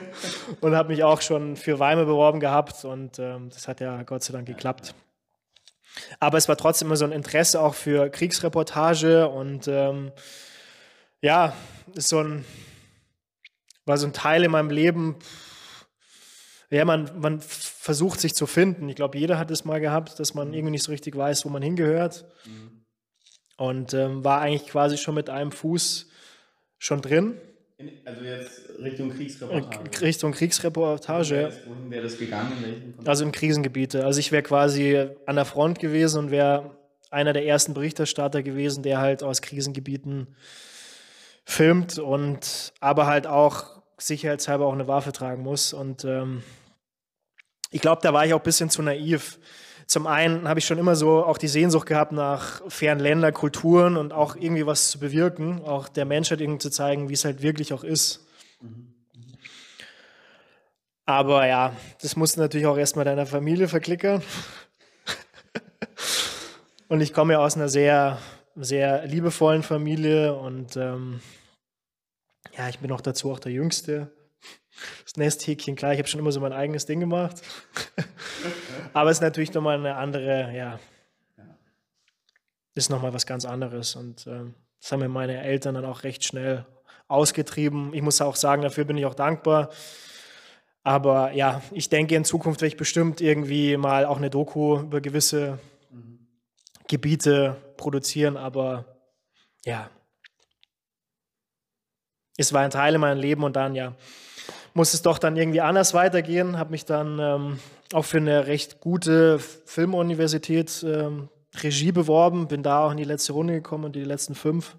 und 0.60 0.76
habe 0.76 0.90
mich 0.90 1.02
auch 1.02 1.20
schon 1.20 1.56
für 1.56 1.80
Weimar 1.80 2.04
beworben 2.04 2.38
gehabt. 2.38 2.84
Und 2.84 3.18
ähm, 3.18 3.48
das 3.50 3.66
hat 3.66 3.80
ja 3.80 4.04
Gott 4.04 4.22
sei 4.22 4.32
Dank 4.32 4.46
geklappt. 4.46 4.94
Aber 6.20 6.38
es 6.38 6.48
war 6.48 6.56
trotzdem 6.56 6.86
immer 6.86 6.96
so 6.96 7.04
ein 7.04 7.12
Interesse 7.12 7.60
auch 7.60 7.74
für 7.74 8.10
Kriegsreportage 8.10 9.28
und 9.28 9.66
ähm, 9.66 10.12
ja, 11.22 11.56
ist 11.94 12.08
so 12.08 12.18
ein, 12.18 12.44
war 13.86 13.96
so 13.96 14.06
ein 14.06 14.12
Teil 14.12 14.44
in 14.44 14.50
meinem 14.50 14.70
Leben. 14.70 15.16
Ja, 16.70 16.84
man, 16.84 17.10
man 17.20 17.40
versucht 17.40 18.20
sich 18.20 18.34
zu 18.34 18.46
finden. 18.46 18.88
Ich 18.88 18.96
glaube, 18.96 19.18
jeder 19.18 19.38
hat 19.38 19.50
es 19.50 19.64
mal 19.64 19.80
gehabt, 19.80 20.18
dass 20.18 20.34
man 20.34 20.52
irgendwie 20.52 20.72
nicht 20.72 20.84
so 20.84 20.90
richtig 20.90 21.16
weiß, 21.16 21.44
wo 21.44 21.48
man 21.48 21.62
hingehört. 21.62 22.24
Mhm. 22.44 22.84
Und 23.56 23.94
ähm, 23.94 24.24
war 24.24 24.40
eigentlich 24.40 24.68
quasi 24.68 24.96
schon 24.96 25.14
mit 25.14 25.30
einem 25.30 25.52
Fuß 25.52 26.08
schon 26.78 27.00
drin. 27.00 27.36
Also 28.04 28.24
jetzt 28.24 28.60
Richtung 28.80 29.10
Kriegsreportage. 29.10 30.00
Richtung 30.00 30.32
Kriegsreportage. 30.32 31.52
Wohin 31.66 31.90
wäre 31.90 32.02
das 32.04 32.18
gegangen? 32.18 32.94
also 33.04 33.24
in 33.24 33.32
Krisengebiete. 33.32 34.04
Also 34.04 34.20
ich 34.20 34.32
wäre 34.32 34.42
quasi 34.42 35.08
an 35.26 35.36
der 35.36 35.44
Front 35.44 35.78
gewesen 35.78 36.18
und 36.18 36.30
wäre 36.30 36.76
einer 37.10 37.32
der 37.32 37.44
ersten 37.44 37.74
Berichterstatter 37.74 38.42
gewesen, 38.42 38.82
der 38.82 38.98
halt 38.98 39.22
aus 39.22 39.42
Krisengebieten 39.42 40.28
filmt 41.44 41.98
und 41.98 42.72
aber 42.80 43.06
halt 43.06 43.26
auch 43.26 43.82
sicherheitshalber 43.98 44.66
auch 44.66 44.72
eine 44.72 44.88
Waffe 44.88 45.12
tragen 45.12 45.42
muss. 45.42 45.72
Und 45.72 46.04
ähm, 46.04 46.42
ich 47.70 47.80
glaube, 47.80 48.02
da 48.02 48.12
war 48.12 48.26
ich 48.26 48.34
auch 48.34 48.40
ein 48.40 48.44
bisschen 48.44 48.70
zu 48.70 48.82
naiv. 48.82 49.38
Zum 49.86 50.06
einen 50.06 50.48
habe 50.48 50.60
ich 50.60 50.66
schon 50.66 50.78
immer 50.78 50.96
so 50.96 51.24
auch 51.24 51.38
die 51.38 51.48
Sehnsucht 51.48 51.86
gehabt 51.86 52.12
nach 52.12 52.62
fernen 52.68 53.00
Ländern, 53.00 53.34
Kulturen 53.34 53.96
und 53.96 54.12
auch 54.12 54.36
irgendwie 54.36 54.66
was 54.66 54.90
zu 54.90 54.98
bewirken, 54.98 55.62
auch 55.64 55.88
der 55.88 56.04
Menschheit 56.04 56.40
irgendwie 56.40 56.60
zu 56.60 56.70
zeigen, 56.70 57.08
wie 57.08 57.14
es 57.14 57.24
halt 57.24 57.42
wirklich 57.42 57.72
auch 57.72 57.84
ist. 57.84 58.26
Aber 61.04 61.46
ja, 61.46 61.74
das 62.00 62.16
musste 62.16 62.40
natürlich 62.40 62.66
auch 62.66 62.78
erstmal 62.78 63.04
deiner 63.04 63.26
Familie 63.26 63.68
verklickern. 63.68 64.22
und 66.88 67.00
ich 67.00 67.12
komme 67.12 67.34
ja 67.34 67.40
aus 67.40 67.56
einer 67.56 67.68
sehr, 67.68 68.18
sehr 68.56 69.06
liebevollen 69.06 69.62
Familie 69.62 70.34
und 70.34 70.76
ähm, 70.76 71.20
ja, 72.56 72.68
ich 72.68 72.78
bin 72.78 72.92
auch 72.92 73.00
dazu 73.00 73.30
auch 73.30 73.38
der 73.38 73.52
Jüngste. 73.52 74.10
Das 75.04 75.16
Nesthäkchen, 75.16 75.76
klar, 75.76 75.92
ich 75.92 75.98
habe 75.98 76.08
schon 76.08 76.20
immer 76.20 76.32
so 76.32 76.40
mein 76.40 76.52
eigenes 76.52 76.86
Ding 76.86 77.00
gemacht. 77.00 77.42
Aber 78.92 79.10
es 79.10 79.18
ist 79.18 79.22
natürlich 79.22 79.52
nochmal 79.52 79.78
eine 79.78 79.96
andere, 79.96 80.54
ja, 80.54 80.78
ist 82.74 82.90
nochmal 82.90 83.12
was 83.12 83.26
ganz 83.26 83.44
anderes. 83.44 83.96
Und 83.96 84.26
ähm, 84.26 84.54
das 84.80 84.92
haben 84.92 85.00
mir 85.00 85.08
meine 85.08 85.42
Eltern 85.42 85.74
dann 85.74 85.84
auch 85.84 86.04
recht 86.04 86.24
schnell 86.24 86.66
ausgetrieben. 87.08 87.92
Ich 87.94 88.02
muss 88.02 88.20
auch 88.20 88.36
sagen, 88.36 88.62
dafür 88.62 88.84
bin 88.84 88.96
ich 88.96 89.06
auch 89.06 89.14
dankbar. 89.14 89.70
Aber 90.82 91.32
ja, 91.32 91.62
ich 91.70 91.88
denke, 91.88 92.16
in 92.16 92.24
Zukunft 92.24 92.60
werde 92.60 92.72
ich 92.72 92.76
bestimmt 92.76 93.20
irgendwie 93.20 93.76
mal 93.76 94.04
auch 94.04 94.16
eine 94.16 94.30
Doku 94.30 94.80
über 94.80 95.00
gewisse 95.00 95.58
mhm. 95.90 96.26
Gebiete 96.88 97.56
produzieren. 97.82 98.36
Aber 98.36 98.84
ja, 99.64 99.90
es 102.36 102.52
war 102.52 102.62
ein 102.62 102.70
Teil 102.70 102.94
in 102.94 103.00
meinem 103.00 103.18
Leben 103.20 103.44
und 103.44 103.56
dann 103.56 103.74
ja, 103.74 103.94
muss 104.72 104.94
es 104.94 105.02
doch 105.02 105.18
dann 105.18 105.36
irgendwie 105.36 105.60
anders 105.60 105.92
weitergehen. 105.92 106.58
Habe 106.58 106.70
mich 106.70 106.84
dann 106.84 107.18
ähm, 107.18 107.58
auch 107.92 108.04
für 108.04 108.18
eine 108.18 108.46
recht 108.46 108.80
gute 108.80 109.38
Filmuniversität 109.38 110.84
ähm, 110.86 111.28
Regie 111.54 111.92
beworben, 111.92 112.48
bin 112.48 112.62
da 112.62 112.86
auch 112.86 112.92
in 112.92 112.96
die 112.96 113.04
letzte 113.04 113.34
Runde 113.34 113.54
gekommen 113.54 113.84
und 113.84 113.96
die 113.96 114.04
letzten 114.04 114.34
fünf. 114.34 114.76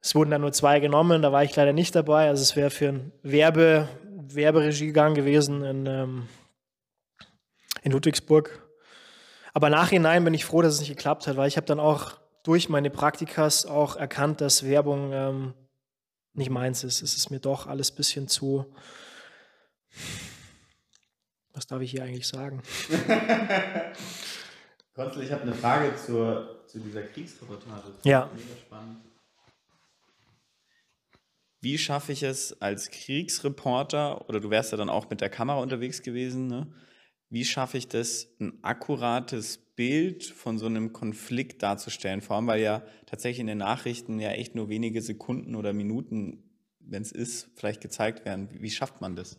Es 0.00 0.14
wurden 0.14 0.30
dann 0.30 0.40
nur 0.40 0.52
zwei 0.52 0.80
genommen, 0.80 1.22
da 1.22 1.32
war 1.32 1.44
ich 1.44 1.54
leider 1.56 1.72
nicht 1.72 1.94
dabei. 1.94 2.28
Also 2.28 2.42
es 2.42 2.56
wäre 2.56 2.70
für 2.70 2.88
ein 2.88 3.12
Werbe, 3.22 3.88
Werberegiegang 4.28 5.14
gewesen 5.14 5.64
in, 5.64 5.86
ähm, 5.86 6.28
in 7.82 7.92
Ludwigsburg. 7.92 8.63
Aber 9.54 9.70
nachhinein 9.70 10.24
bin 10.24 10.34
ich 10.34 10.44
froh, 10.44 10.62
dass 10.62 10.74
es 10.74 10.80
nicht 10.80 10.90
geklappt 10.90 11.26
hat, 11.26 11.36
weil 11.36 11.48
ich 11.48 11.56
habe 11.56 11.66
dann 11.66 11.80
auch 11.80 12.18
durch 12.42 12.68
meine 12.68 12.90
Praktikas 12.90 13.64
auch 13.64 13.96
erkannt, 13.96 14.40
dass 14.40 14.64
Werbung 14.64 15.12
ähm, 15.12 15.54
nicht 16.34 16.50
meins 16.50 16.84
ist. 16.84 17.02
Es 17.02 17.16
ist 17.16 17.30
mir 17.30 17.38
doch 17.38 17.66
alles 17.66 17.92
ein 17.92 17.96
bisschen 17.96 18.28
zu, 18.28 18.66
Was 21.52 21.68
darf 21.68 21.80
ich 21.82 21.92
hier 21.92 22.02
eigentlich 22.02 22.26
sagen? 22.26 22.62
Konzel, 24.94 25.22
ich 25.22 25.30
habe 25.30 25.42
eine 25.42 25.54
Frage 25.54 25.94
zur, 25.96 26.64
zu 26.66 26.80
dieser 26.80 27.02
Kriegsreportage. 27.02 27.92
Ja. 28.02 28.28
Mega 28.34 28.56
spannend. 28.60 28.98
Wie 31.60 31.78
schaffe 31.78 32.12
ich 32.12 32.24
es 32.24 32.60
als 32.60 32.90
Kriegsreporter, 32.90 34.28
oder 34.28 34.40
du 34.40 34.50
wärst 34.50 34.72
ja 34.72 34.78
dann 34.78 34.90
auch 34.90 35.08
mit 35.08 35.20
der 35.20 35.30
Kamera 35.30 35.60
unterwegs 35.60 36.02
gewesen, 36.02 36.48
ne? 36.48 36.66
Wie 37.30 37.44
schaffe 37.44 37.78
ich 37.78 37.88
das, 37.88 38.28
ein 38.40 38.58
akkurates 38.62 39.58
Bild 39.76 40.24
von 40.24 40.58
so 40.58 40.66
einem 40.66 40.92
Konflikt 40.92 41.62
darzustellen? 41.62 42.20
Vor 42.20 42.36
allem, 42.36 42.46
weil 42.46 42.60
ja 42.60 42.82
tatsächlich 43.06 43.40
in 43.40 43.46
den 43.46 43.58
Nachrichten 43.58 44.20
ja 44.20 44.30
echt 44.30 44.54
nur 44.54 44.68
wenige 44.68 45.02
Sekunden 45.02 45.54
oder 45.54 45.72
Minuten, 45.72 46.44
wenn 46.80 47.02
es 47.02 47.12
ist, 47.12 47.48
vielleicht 47.56 47.80
gezeigt 47.80 48.24
werden. 48.24 48.48
Wie 48.52 48.70
schafft 48.70 49.00
man 49.00 49.16
das? 49.16 49.38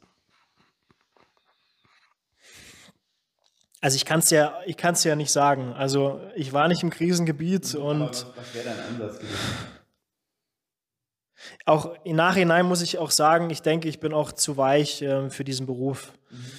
Also 3.81 3.97
ich 3.97 4.05
kann 4.05 4.19
es 4.19 4.31
ja, 4.31 4.59
ich 4.65 4.77
kann 4.77 4.93
es 4.93 5.03
ja 5.03 5.15
nicht 5.15 5.31
sagen. 5.31 5.71
Also 5.73 6.19
ich 6.35 6.53
war 6.53 6.67
nicht 6.67 6.81
im 6.81 6.89
Krisengebiet 6.89 7.75
und. 7.75 8.01
was, 8.01 8.25
was 8.35 8.53
wäre 8.55 8.65
dein 8.65 8.79
Ansatz 8.79 9.19
gewesen? 9.19 9.37
Auch 11.65 11.95
im 12.03 12.15
Nachhinein 12.15 12.65
muss 12.65 12.81
ich 12.81 12.97
auch 12.97 13.11
sagen, 13.11 13.49
ich 13.51 13.61
denke, 13.61 13.87
ich 13.87 13.99
bin 13.99 14.13
auch 14.13 14.31
zu 14.31 14.57
weich 14.57 15.01
äh, 15.01 15.29
für 15.29 15.43
diesen 15.43 15.65
Beruf. 15.65 16.13
Mhm. 16.31 16.51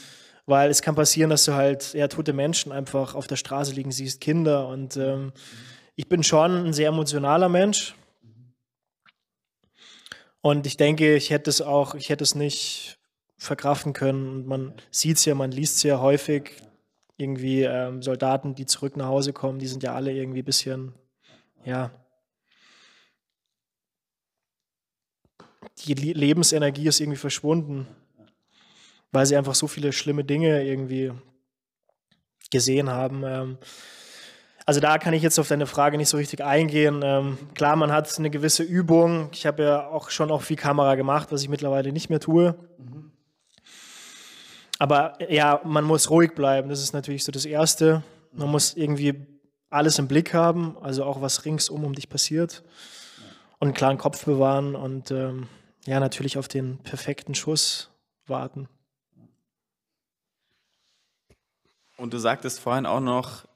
Weil 0.46 0.70
es 0.70 0.80
kann 0.80 0.94
passieren, 0.94 1.30
dass 1.30 1.44
du 1.44 1.54
halt 1.54 1.92
ja, 1.92 2.08
tote 2.08 2.32
Menschen 2.32 2.72
einfach 2.72 3.14
auf 3.14 3.26
der 3.26 3.36
Straße 3.36 3.74
liegen 3.74 3.90
siehst, 3.90 4.20
Kinder. 4.20 4.68
Und 4.68 4.96
ähm, 4.96 5.32
ich 5.96 6.08
bin 6.08 6.22
schon 6.22 6.66
ein 6.66 6.72
sehr 6.72 6.88
emotionaler 6.88 7.48
Mensch. 7.48 7.94
Und 10.40 10.66
ich 10.66 10.76
denke, 10.76 11.16
ich 11.16 11.30
hätte 11.30 11.50
es 11.50 11.60
auch, 11.60 11.96
ich 11.96 12.08
hätte 12.08 12.22
es 12.22 12.36
nicht 12.36 12.98
verkraften 13.36 13.92
können. 13.92 14.28
Und 14.28 14.46
man 14.46 14.74
sieht 14.90 15.16
es 15.16 15.24
ja, 15.24 15.34
man 15.34 15.50
liest 15.50 15.78
es 15.78 15.82
ja 15.82 16.00
häufig, 16.00 16.52
irgendwie 17.16 17.62
ähm, 17.62 18.02
Soldaten, 18.02 18.54
die 18.54 18.66
zurück 18.66 18.96
nach 18.96 19.06
Hause 19.06 19.32
kommen, 19.32 19.58
die 19.58 19.66
sind 19.66 19.82
ja 19.82 19.94
alle 19.94 20.12
irgendwie 20.12 20.42
ein 20.42 20.44
bisschen, 20.44 20.94
ja, 21.64 21.90
die 25.84 25.94
Lebensenergie 25.94 26.88
ist 26.88 27.00
irgendwie 27.00 27.18
verschwunden, 27.18 27.86
weil 29.16 29.24
sie 29.24 29.36
einfach 29.36 29.54
so 29.54 29.66
viele 29.66 29.94
schlimme 29.94 30.24
Dinge 30.24 30.62
irgendwie 30.62 31.10
gesehen 32.50 32.90
haben. 32.90 33.24
Ähm, 33.24 33.58
also 34.66 34.78
da 34.78 34.98
kann 34.98 35.14
ich 35.14 35.22
jetzt 35.22 35.38
auf 35.38 35.48
deine 35.48 35.66
Frage 35.66 35.96
nicht 35.96 36.10
so 36.10 36.18
richtig 36.18 36.44
eingehen. 36.44 37.00
Ähm, 37.02 37.38
klar, 37.54 37.76
man 37.76 37.92
hat 37.92 38.14
eine 38.18 38.28
gewisse 38.28 38.62
Übung. 38.62 39.30
Ich 39.32 39.46
habe 39.46 39.62
ja 39.62 39.86
auch 39.86 40.10
schon 40.10 40.30
auch 40.30 40.42
viel 40.42 40.58
Kamera 40.58 40.96
gemacht, 40.96 41.28
was 41.30 41.40
ich 41.40 41.48
mittlerweile 41.48 41.92
nicht 41.92 42.10
mehr 42.10 42.20
tue. 42.20 42.56
Mhm. 42.76 43.10
Aber 44.78 45.14
ja, 45.32 45.62
man 45.64 45.84
muss 45.84 46.10
ruhig 46.10 46.34
bleiben. 46.34 46.68
Das 46.68 46.82
ist 46.82 46.92
natürlich 46.92 47.24
so 47.24 47.32
das 47.32 47.46
Erste. 47.46 48.02
Man 48.32 48.50
muss 48.50 48.74
irgendwie 48.76 49.14
alles 49.70 49.98
im 49.98 50.08
Blick 50.08 50.34
haben, 50.34 50.76
also 50.82 51.04
auch 51.04 51.22
was 51.22 51.46
ringsum 51.46 51.84
um 51.84 51.94
dich 51.94 52.10
passiert. 52.10 52.64
Und 53.60 53.68
einen 53.68 53.74
klaren 53.74 53.96
Kopf 53.96 54.26
bewahren 54.26 54.74
und 54.74 55.10
ähm, 55.10 55.48
ja, 55.86 56.00
natürlich 56.00 56.36
auf 56.36 56.48
den 56.48 56.76
perfekten 56.82 57.34
Schuss 57.34 57.88
warten. 58.26 58.68
Und 61.96 62.12
du 62.12 62.18
sagtest 62.18 62.60
vorhin 62.60 62.86
auch 62.86 63.00
noch, 63.00 63.46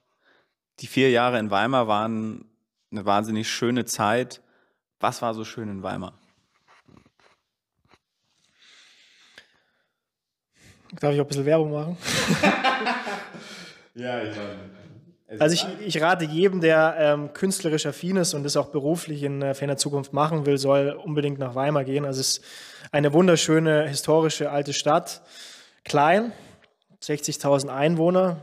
die 0.80 0.86
vier 0.86 1.10
Jahre 1.10 1.38
in 1.38 1.50
Weimar 1.50 1.88
waren 1.88 2.46
eine 2.90 3.04
wahnsinnig 3.04 3.48
schöne 3.48 3.84
Zeit. 3.84 4.40
Was 4.98 5.20
war 5.22 5.34
so 5.34 5.44
schön 5.44 5.68
in 5.68 5.82
Weimar? 5.82 6.14
Darf 10.98 11.14
ich 11.14 11.20
auch 11.20 11.24
ein 11.24 11.28
bisschen 11.28 11.46
Werbung 11.46 11.72
machen? 11.72 11.96
ja, 13.94 14.22
ich 14.22 14.36
meine. 14.36 14.80
Also 15.38 15.54
ich, 15.54 15.86
ich, 15.86 16.02
rate 16.02 16.24
jedem, 16.24 16.60
der 16.60 16.96
ähm, 16.98 17.32
künstlerisch 17.32 17.86
affin 17.86 18.16
ist 18.16 18.34
und 18.34 18.42
das 18.42 18.56
auch 18.56 18.70
beruflich 18.70 19.22
in 19.22 19.42
äh, 19.42 19.54
ferner 19.54 19.76
Zukunft 19.76 20.12
machen 20.12 20.44
will, 20.44 20.58
soll 20.58 20.98
unbedingt 21.04 21.38
nach 21.38 21.54
Weimar 21.54 21.84
gehen. 21.84 22.04
Also 22.04 22.20
es 22.20 22.38
ist 22.38 22.44
eine 22.90 23.12
wunderschöne, 23.12 23.86
historische 23.86 24.50
alte 24.50 24.72
Stadt. 24.72 25.22
Klein, 25.84 26.32
60.000 27.02 27.68
Einwohner. 27.68 28.42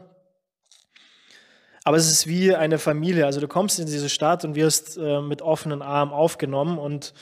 Aber 1.83 1.95
es 1.95 2.11
ist 2.11 2.27
wie 2.27 2.53
eine 2.53 2.79
Familie. 2.79 3.25
Also 3.25 3.39
du 3.39 3.47
kommst 3.47 3.79
in 3.79 3.85
diese 3.85 4.09
Stadt 4.09 4.43
und 4.43 4.55
wirst 4.55 4.97
äh, 4.97 5.21
mit 5.21 5.41
offenen 5.41 5.81
Armen 5.81 6.11
aufgenommen 6.11 6.77
und 6.77 7.13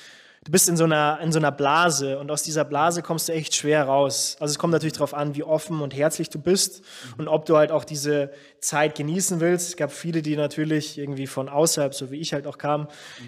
du 0.43 0.51
bist 0.51 0.69
in 0.69 0.77
so, 0.77 0.85
einer, 0.85 1.19
in 1.21 1.31
so 1.31 1.39
einer 1.39 1.51
Blase 1.51 2.17
und 2.19 2.31
aus 2.31 2.43
dieser 2.43 2.65
Blase 2.65 3.01
kommst 3.01 3.27
du 3.27 3.33
echt 3.33 3.55
schwer 3.55 3.83
raus. 3.83 4.37
Also 4.39 4.53
es 4.53 4.59
kommt 4.59 4.73
natürlich 4.73 4.93
darauf 4.93 5.13
an, 5.13 5.35
wie 5.35 5.43
offen 5.43 5.81
und 5.81 5.95
herzlich 5.95 6.29
du 6.29 6.39
bist 6.39 6.83
und 7.17 7.27
ob 7.27 7.45
du 7.45 7.57
halt 7.57 7.71
auch 7.71 7.83
diese 7.83 8.31
Zeit 8.59 8.95
genießen 8.95 9.39
willst. 9.39 9.69
Es 9.69 9.77
gab 9.77 9.91
viele, 9.91 10.21
die 10.21 10.35
natürlich 10.35 10.97
irgendwie 10.97 11.27
von 11.27 11.49
außerhalb, 11.49 11.93
so 11.93 12.09
wie 12.11 12.19
ich 12.19 12.33
halt 12.33 12.47
auch 12.47 12.57
kam, 12.57 12.87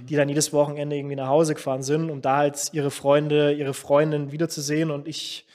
die 0.10 0.16
dann 0.16 0.30
jedes 0.30 0.54
Wochenende 0.54 0.96
irgendwie 0.96 1.16
nach 1.16 1.28
Hause 1.28 1.56
gefahren 1.56 1.84
sind, 1.84 2.10
um 2.10 2.22
da 2.22 2.38
halt 2.38 2.70
ihre 2.72 2.90
Freunde, 2.90 3.54
ihre 3.54 3.74
Freundin 3.74 4.32
wiederzusehen 4.32 4.92
und 4.92 5.08
ich 5.08 5.48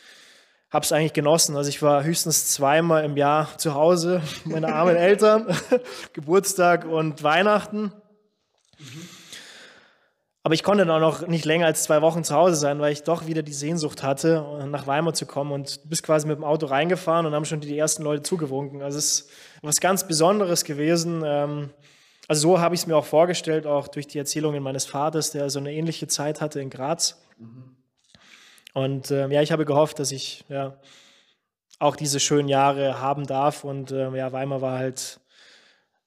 habe 0.72 0.84
es 0.84 0.92
eigentlich 0.92 1.12
genossen. 1.12 1.56
Also 1.56 1.68
ich 1.68 1.82
war 1.82 2.02
höchstens 2.02 2.50
zweimal 2.50 3.04
im 3.04 3.16
Jahr 3.16 3.56
zu 3.58 3.74
Hause, 3.74 4.22
meine 4.44 4.74
armen 4.74 4.96
Eltern, 4.96 5.46
Geburtstag 6.14 6.86
und 6.86 7.22
Weihnachten. 7.22 7.92
Aber 10.42 10.54
ich 10.54 10.64
konnte 10.64 10.84
dann 10.84 11.02
auch 11.02 11.20
noch 11.20 11.28
nicht 11.28 11.44
länger 11.44 11.66
als 11.66 11.84
zwei 11.84 12.02
Wochen 12.02 12.24
zu 12.24 12.34
Hause 12.34 12.56
sein, 12.56 12.80
weil 12.80 12.92
ich 12.92 13.04
doch 13.04 13.26
wieder 13.26 13.42
die 13.42 13.52
Sehnsucht 13.52 14.02
hatte, 14.02 14.66
nach 14.66 14.86
Weimar 14.86 15.14
zu 15.14 15.26
kommen 15.26 15.52
und 15.52 15.88
bist 15.88 16.02
quasi 16.02 16.26
mit 16.26 16.36
dem 16.36 16.42
Auto 16.42 16.66
reingefahren 16.66 17.26
und 17.26 17.34
haben 17.34 17.44
schon 17.44 17.60
die 17.60 17.78
ersten 17.78 18.02
Leute 18.02 18.22
zugewunken. 18.22 18.82
Also 18.82 18.98
es 18.98 19.20
ist 19.20 19.30
was 19.60 19.76
ganz 19.76 20.08
Besonderes 20.08 20.64
gewesen. 20.64 21.22
Ähm, 21.24 21.70
also 22.26 22.48
so 22.48 22.60
habe 22.60 22.74
ich 22.74 22.80
es 22.80 22.86
mir 22.86 22.96
auch 22.96 23.04
vorgestellt, 23.04 23.66
auch 23.66 23.88
durch 23.88 24.06
die 24.08 24.18
Erzählungen 24.18 24.62
meines 24.62 24.86
Vaters, 24.86 25.30
der 25.32 25.50
so 25.50 25.58
eine 25.58 25.72
ähnliche 25.72 26.08
Zeit 26.08 26.40
hatte 26.40 26.60
in 26.60 26.70
Graz. 26.70 27.22
Mhm. 27.38 27.71
Und 28.72 29.10
ähm, 29.10 29.30
ja, 29.30 29.42
ich 29.42 29.52
habe 29.52 29.64
gehofft, 29.64 29.98
dass 29.98 30.12
ich 30.12 30.44
ja 30.48 30.78
auch 31.78 31.96
diese 31.96 32.20
schönen 32.20 32.48
Jahre 32.48 33.00
haben 33.00 33.26
darf. 33.26 33.64
Und 33.64 33.92
ähm, 33.92 34.14
ja, 34.14 34.32
Weimar 34.32 34.60
war 34.60 34.78
halt 34.78 35.20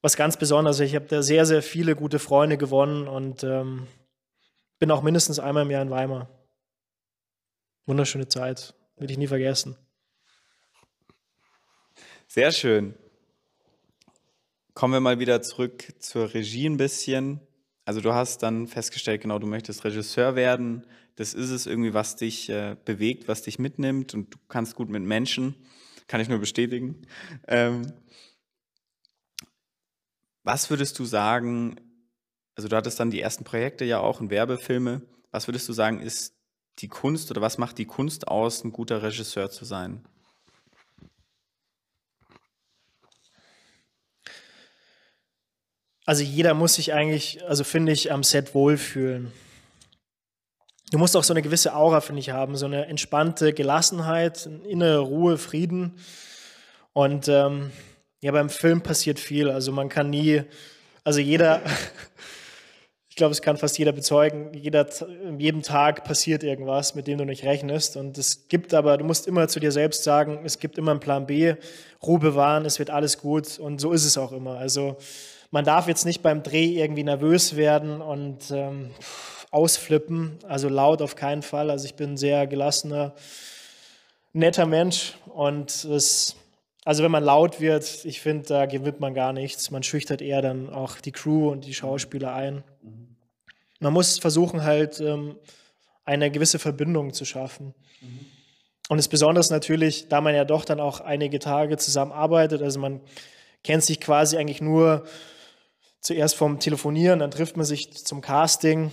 was 0.02 0.16
ganz 0.16 0.38
Besonderes. 0.38 0.80
Ich 0.80 0.96
habe 0.96 1.06
da 1.06 1.22
sehr, 1.22 1.46
sehr 1.46 1.62
viele 1.62 1.96
gute 1.96 2.20
Freunde 2.20 2.58
gewonnen 2.58 3.08
und 3.08 3.44
ähm, 3.44 3.88
bin 4.80 4.92
auch 4.92 5.02
mindestens 5.02 5.40
einmal 5.40 5.64
im 5.64 5.72
Jahr 5.72 5.82
in 5.82 5.90
Weimar. 5.90 6.30
Wunderschöne 7.86 8.28
Zeit, 8.28 8.74
will 8.98 9.12
ich 9.12 9.18
nie 9.18 9.28
vergessen. 9.28 9.76
Sehr 12.28 12.52
schön. 12.52 12.96
Kommen 14.74 14.94
wir 14.94 15.00
mal 15.00 15.20
wieder 15.20 15.42
zurück 15.42 15.94
zur 16.00 16.34
Regie 16.34 16.68
ein 16.68 16.78
bisschen. 16.78 17.40
Also 17.86 18.02
du 18.02 18.14
hast 18.14 18.42
dann 18.42 18.68
festgestellt, 18.68 19.22
genau, 19.22 19.38
du 19.38 19.46
möchtest 19.46 19.84
Regisseur 19.86 20.36
werden. 20.36 20.86
Das 21.16 21.34
ist 21.34 21.52
es 21.52 21.68
irgendwie, 21.68 21.94
was 21.94 22.16
dich 22.16 22.50
äh, 22.50 22.76
bewegt, 22.84 23.28
was 23.28 23.44
dich 23.44 23.60
mitnimmt 23.60 24.14
und 24.16 24.34
du 24.34 24.38
kannst 24.50 24.76
gut 24.76 24.90
mit 24.90 25.04
Menschen. 25.04 25.56
Kann 26.08 26.20
ich 26.20 26.28
nur 26.28 26.40
bestätigen. 26.40 27.08
Ähm, 27.48 27.94
was 30.44 30.70
würdest 30.70 30.98
du 31.00 31.06
sagen, 31.06 31.80
also 32.56 32.68
du 32.68 32.76
hattest 32.76 33.00
dann 33.00 33.12
die 33.12 33.22
ersten 33.22 33.44
Projekte 33.44 33.86
ja 33.86 34.00
auch 34.00 34.20
und 34.20 34.30
Werbefilme. 34.30 35.02
Was 35.32 35.48
würdest 35.48 35.70
du 35.70 35.74
sagen, 35.74 36.00
ist 36.00 36.36
die 36.80 36.88
Kunst 36.88 37.32
oder 37.32 37.42
was 37.42 37.58
macht 37.58 37.78
die 37.78 37.86
Kunst 37.86 38.28
aus, 38.28 38.64
ein 38.64 38.72
guter 38.72 39.04
Regisseur 39.04 39.50
zu 39.50 39.66
sein? 39.66 40.08
Also 46.06 46.24
jeder 46.24 46.54
muss 46.54 46.76
sich 46.76 46.94
eigentlich, 46.94 47.44
also 47.48 47.64
finde 47.64 47.92
ich, 47.92 48.12
am 48.12 48.24
Set 48.24 48.54
wohlfühlen. 48.54 49.32
Du 50.92 51.00
musst 51.00 51.18
auch 51.18 51.24
so 51.24 51.34
eine 51.34 51.42
gewisse 51.42 51.76
Aura, 51.76 52.00
finde 52.00 52.20
ich, 52.20 52.30
haben, 52.30 52.56
so 52.56 52.68
eine 52.68 52.86
entspannte 52.86 53.54
Gelassenheit, 53.54 54.48
innere 54.68 55.00
Ruhe, 55.00 55.40
Frieden. 55.40 55.98
Und 56.94 57.28
ähm, 57.28 57.72
ja, 58.22 58.32
beim 58.32 58.50
Film 58.50 58.82
passiert 58.82 59.20
viel. 59.20 59.50
Also 59.50 59.72
man 59.72 59.90
kann 59.90 60.12
nie, 60.12 60.44
also 61.04 61.20
jeder, 61.20 61.64
ich 63.10 63.16
glaube, 63.16 63.32
es 63.32 63.42
kann 63.42 63.58
fast 63.58 63.80
jeder 63.80 63.92
bezeugen, 63.92 64.54
jeder, 64.54 64.88
jedem 65.40 65.64
Tag 65.64 66.04
passiert 66.04 66.44
irgendwas, 66.44 66.94
mit 66.94 67.08
dem 67.08 67.18
du 67.18 67.26
nicht 67.26 67.44
rechnest. 67.44 67.98
Und 67.98 68.20
es 68.20 68.48
gibt 68.48 68.76
aber, 68.76 68.98
du 68.98 69.06
musst 69.06 69.26
immer 69.26 69.48
zu 69.48 69.60
dir 69.60 69.72
selbst 69.72 70.04
sagen, 70.04 70.42
es 70.46 70.60
gibt 70.60 70.78
immer 70.78 70.92
einen 70.92 71.00
Plan 71.00 71.26
B, 71.26 71.56
Ruhe 72.04 72.20
bewahren, 72.20 72.64
es 72.66 72.78
wird 72.78 72.92
alles 72.92 73.18
gut. 73.18 73.58
Und 73.58 73.82
so 73.82 73.92
ist 73.92 74.06
es 74.06 74.20
auch 74.20 74.32
immer. 74.32 74.60
Also 74.60 74.98
man 75.52 75.66
darf 75.66 75.88
jetzt 75.88 76.06
nicht 76.06 76.22
beim 76.22 76.44
Dreh 76.44 76.80
irgendwie 76.80 77.04
nervös 77.04 77.56
werden 77.56 78.02
und 78.02 78.52
ähm, 78.52 78.92
ausflippen. 79.52 80.38
Also 80.48 80.70
laut 80.70 81.02
auf 81.02 81.16
keinen 81.16 81.42
Fall. 81.42 81.70
Also 81.70 81.86
ich 81.86 81.96
bin 81.96 82.14
ein 82.14 82.18
sehr 82.18 82.48
gelassener, 82.48 83.14
netter 84.34 84.66
Mensch. 84.66 85.14
Und 85.28 85.86
es, 85.86 86.36
also 86.84 87.04
wenn 87.04 87.12
man 87.12 87.24
laut 87.24 87.62
wird, 87.62 88.06
ich 88.06 88.22
finde, 88.22 88.48
da 88.48 88.66
gewinnt 88.66 89.00
man 89.00 89.14
gar 89.14 89.34
nichts. 89.34 89.72
Man 89.72 89.84
schüchtert 89.84 90.22
eher 90.22 90.42
dann 90.42 90.70
auch 90.70 91.00
die 91.00 91.12
Crew 91.12 91.50
und 91.50 91.66
die 91.66 91.74
Schauspieler 91.74 92.34
ein. 92.34 92.64
Man 93.80 93.94
muss 93.94 94.20
versuchen, 94.20 94.64
halt 94.64 95.00
ähm, 95.00 95.38
eine 96.06 96.32
gewisse 96.32 96.60
Verbindung 96.60 97.14
zu 97.14 97.26
schaffen. 97.26 97.74
Mhm. 98.02 98.26
Und 98.88 98.98
das 98.98 99.08
Besondere 99.08 99.40
ist 99.40 99.50
natürlich, 99.50 100.10
da 100.10 100.22
man 100.22 100.36
ja 100.36 100.46
doch 100.46 100.64
dann 100.64 100.80
auch 100.80 101.02
einige 101.02 101.40
Tage 101.40 101.78
zusammenarbeitet, 101.78 102.62
also 102.62 102.80
man 102.80 103.02
kennt 103.64 103.84
sich 103.84 104.00
quasi 104.00 104.38
eigentlich 104.38 104.62
nur 104.62 105.06
zuerst 106.06 106.36
vom 106.36 106.60
Telefonieren, 106.60 107.18
dann 107.18 107.32
trifft 107.32 107.58
man 107.58 107.66
sich 107.66 108.06
zum 108.06 108.22
Casting, 108.22 108.92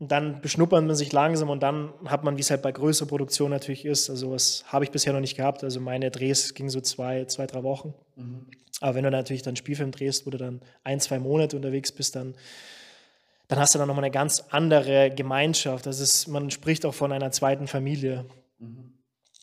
und 0.00 0.12
dann 0.12 0.40
beschnuppert 0.40 0.84
man 0.84 0.94
sich 0.94 1.12
langsam 1.12 1.50
und 1.50 1.60
dann 1.62 1.92
hat 2.04 2.22
man, 2.22 2.36
wie 2.36 2.40
es 2.40 2.50
halt 2.50 2.62
bei 2.62 2.70
größerer 2.70 3.08
Produktion 3.08 3.50
natürlich 3.50 3.84
ist, 3.84 4.10
also 4.10 4.30
was 4.30 4.64
habe 4.68 4.84
ich 4.84 4.90
bisher 4.92 5.12
noch 5.12 5.20
nicht 5.20 5.36
gehabt, 5.36 5.64
also 5.64 5.80
meine 5.80 6.10
Drehs 6.10 6.54
gingen 6.54 6.70
so 6.70 6.80
zwei, 6.80 7.24
zwei 7.24 7.46
drei 7.46 7.64
Wochen. 7.64 7.94
Mhm. 8.16 8.46
Aber 8.80 8.94
wenn 8.94 9.02
du 9.02 9.10
natürlich 9.10 9.42
dann 9.42 9.56
Spielfilm 9.56 9.90
drehst, 9.90 10.24
wo 10.24 10.30
du 10.30 10.38
dann 10.38 10.60
ein, 10.84 11.00
zwei 11.00 11.18
Monate 11.18 11.56
unterwegs 11.56 11.90
bist, 11.90 12.14
dann, 12.14 12.36
dann 13.48 13.58
hast 13.58 13.74
du 13.74 13.78
dann 13.80 13.88
nochmal 13.88 14.04
eine 14.04 14.12
ganz 14.12 14.44
andere 14.50 15.10
Gemeinschaft. 15.10 15.86
Das 15.86 15.98
ist, 15.98 16.28
man 16.28 16.50
spricht 16.50 16.86
auch 16.86 16.94
von 16.94 17.10
einer 17.10 17.32
zweiten 17.32 17.66
Familie. 17.66 18.24
Mhm. 18.60 18.92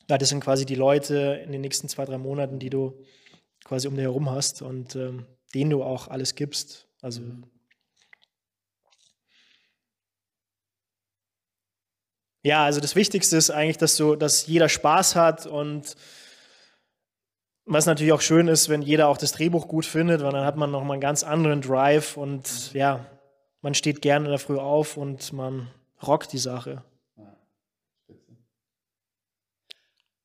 Ja, 0.10 0.18
das 0.18 0.30
sind 0.30 0.40
quasi 0.40 0.66
die 0.66 0.76
Leute 0.76 1.42
in 1.44 1.52
den 1.52 1.62
nächsten 1.62 1.90
zwei, 1.90 2.06
drei 2.06 2.18
Monaten, 2.18 2.60
die 2.60 2.70
du 2.70 2.94
quasi 3.66 3.90
um 3.90 3.96
dich 3.96 4.04
herum 4.04 4.30
hast 4.30 4.62
und 4.62 4.96
ähm, 4.96 5.26
denen 5.54 5.72
du 5.72 5.84
auch 5.84 6.08
alles 6.08 6.36
gibst. 6.36 6.85
Also 7.06 7.22
mhm. 7.22 7.44
ja, 12.42 12.66
also 12.66 12.82
das 12.82 12.96
Wichtigste 12.96 13.38
ist 13.38 13.52
eigentlich, 13.52 13.78
dass 13.78 13.96
du, 13.96 14.16
dass 14.16 14.48
jeder 14.48 14.70
Spaß 14.70 15.16
hat 15.16 15.46
und 15.46 15.96
was 17.66 17.86
natürlich 17.86 18.12
auch 18.12 18.22
schön 18.22 18.48
ist, 18.48 18.70
wenn 18.70 18.82
jeder 18.82 19.08
auch 19.08 19.20
das 19.20 19.34
Drehbuch 19.34 19.68
gut 19.68 19.86
findet, 19.86 20.24
weil 20.24 20.32
dann 20.32 20.46
hat 20.46 20.56
man 20.56 20.72
nochmal 20.72 20.96
einen 20.96 21.02
ganz 21.02 21.22
anderen 21.22 21.62
Drive 21.62 22.18
und 22.18 22.74
ja, 22.74 23.06
man 23.62 23.76
steht 23.76 24.02
gerne 24.02 24.26
in 24.26 24.32
der 24.32 24.40
Früh 24.40 24.58
auf 24.58 24.98
und 24.98 25.32
man 25.32 25.68
rockt 26.02 26.34
die 26.34 26.40
Sache. 26.40 26.84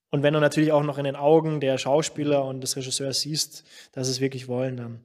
Und 0.09 0.23
wenn 0.23 0.33
du 0.33 0.41
natürlich 0.41 0.73
auch 0.73 0.83
noch 0.83 0.97
in 0.97 1.05
den 1.05 1.17
Augen 1.17 1.61
der 1.61 1.77
Schauspieler 1.77 2.43
und 2.47 2.63
des 2.63 2.75
Regisseurs 2.75 3.21
siehst, 3.21 3.65
dass 3.93 4.07
sie 4.07 4.15
es 4.15 4.21
wirklich 4.21 4.49
wollen, 4.49 4.79
dann 4.79 5.01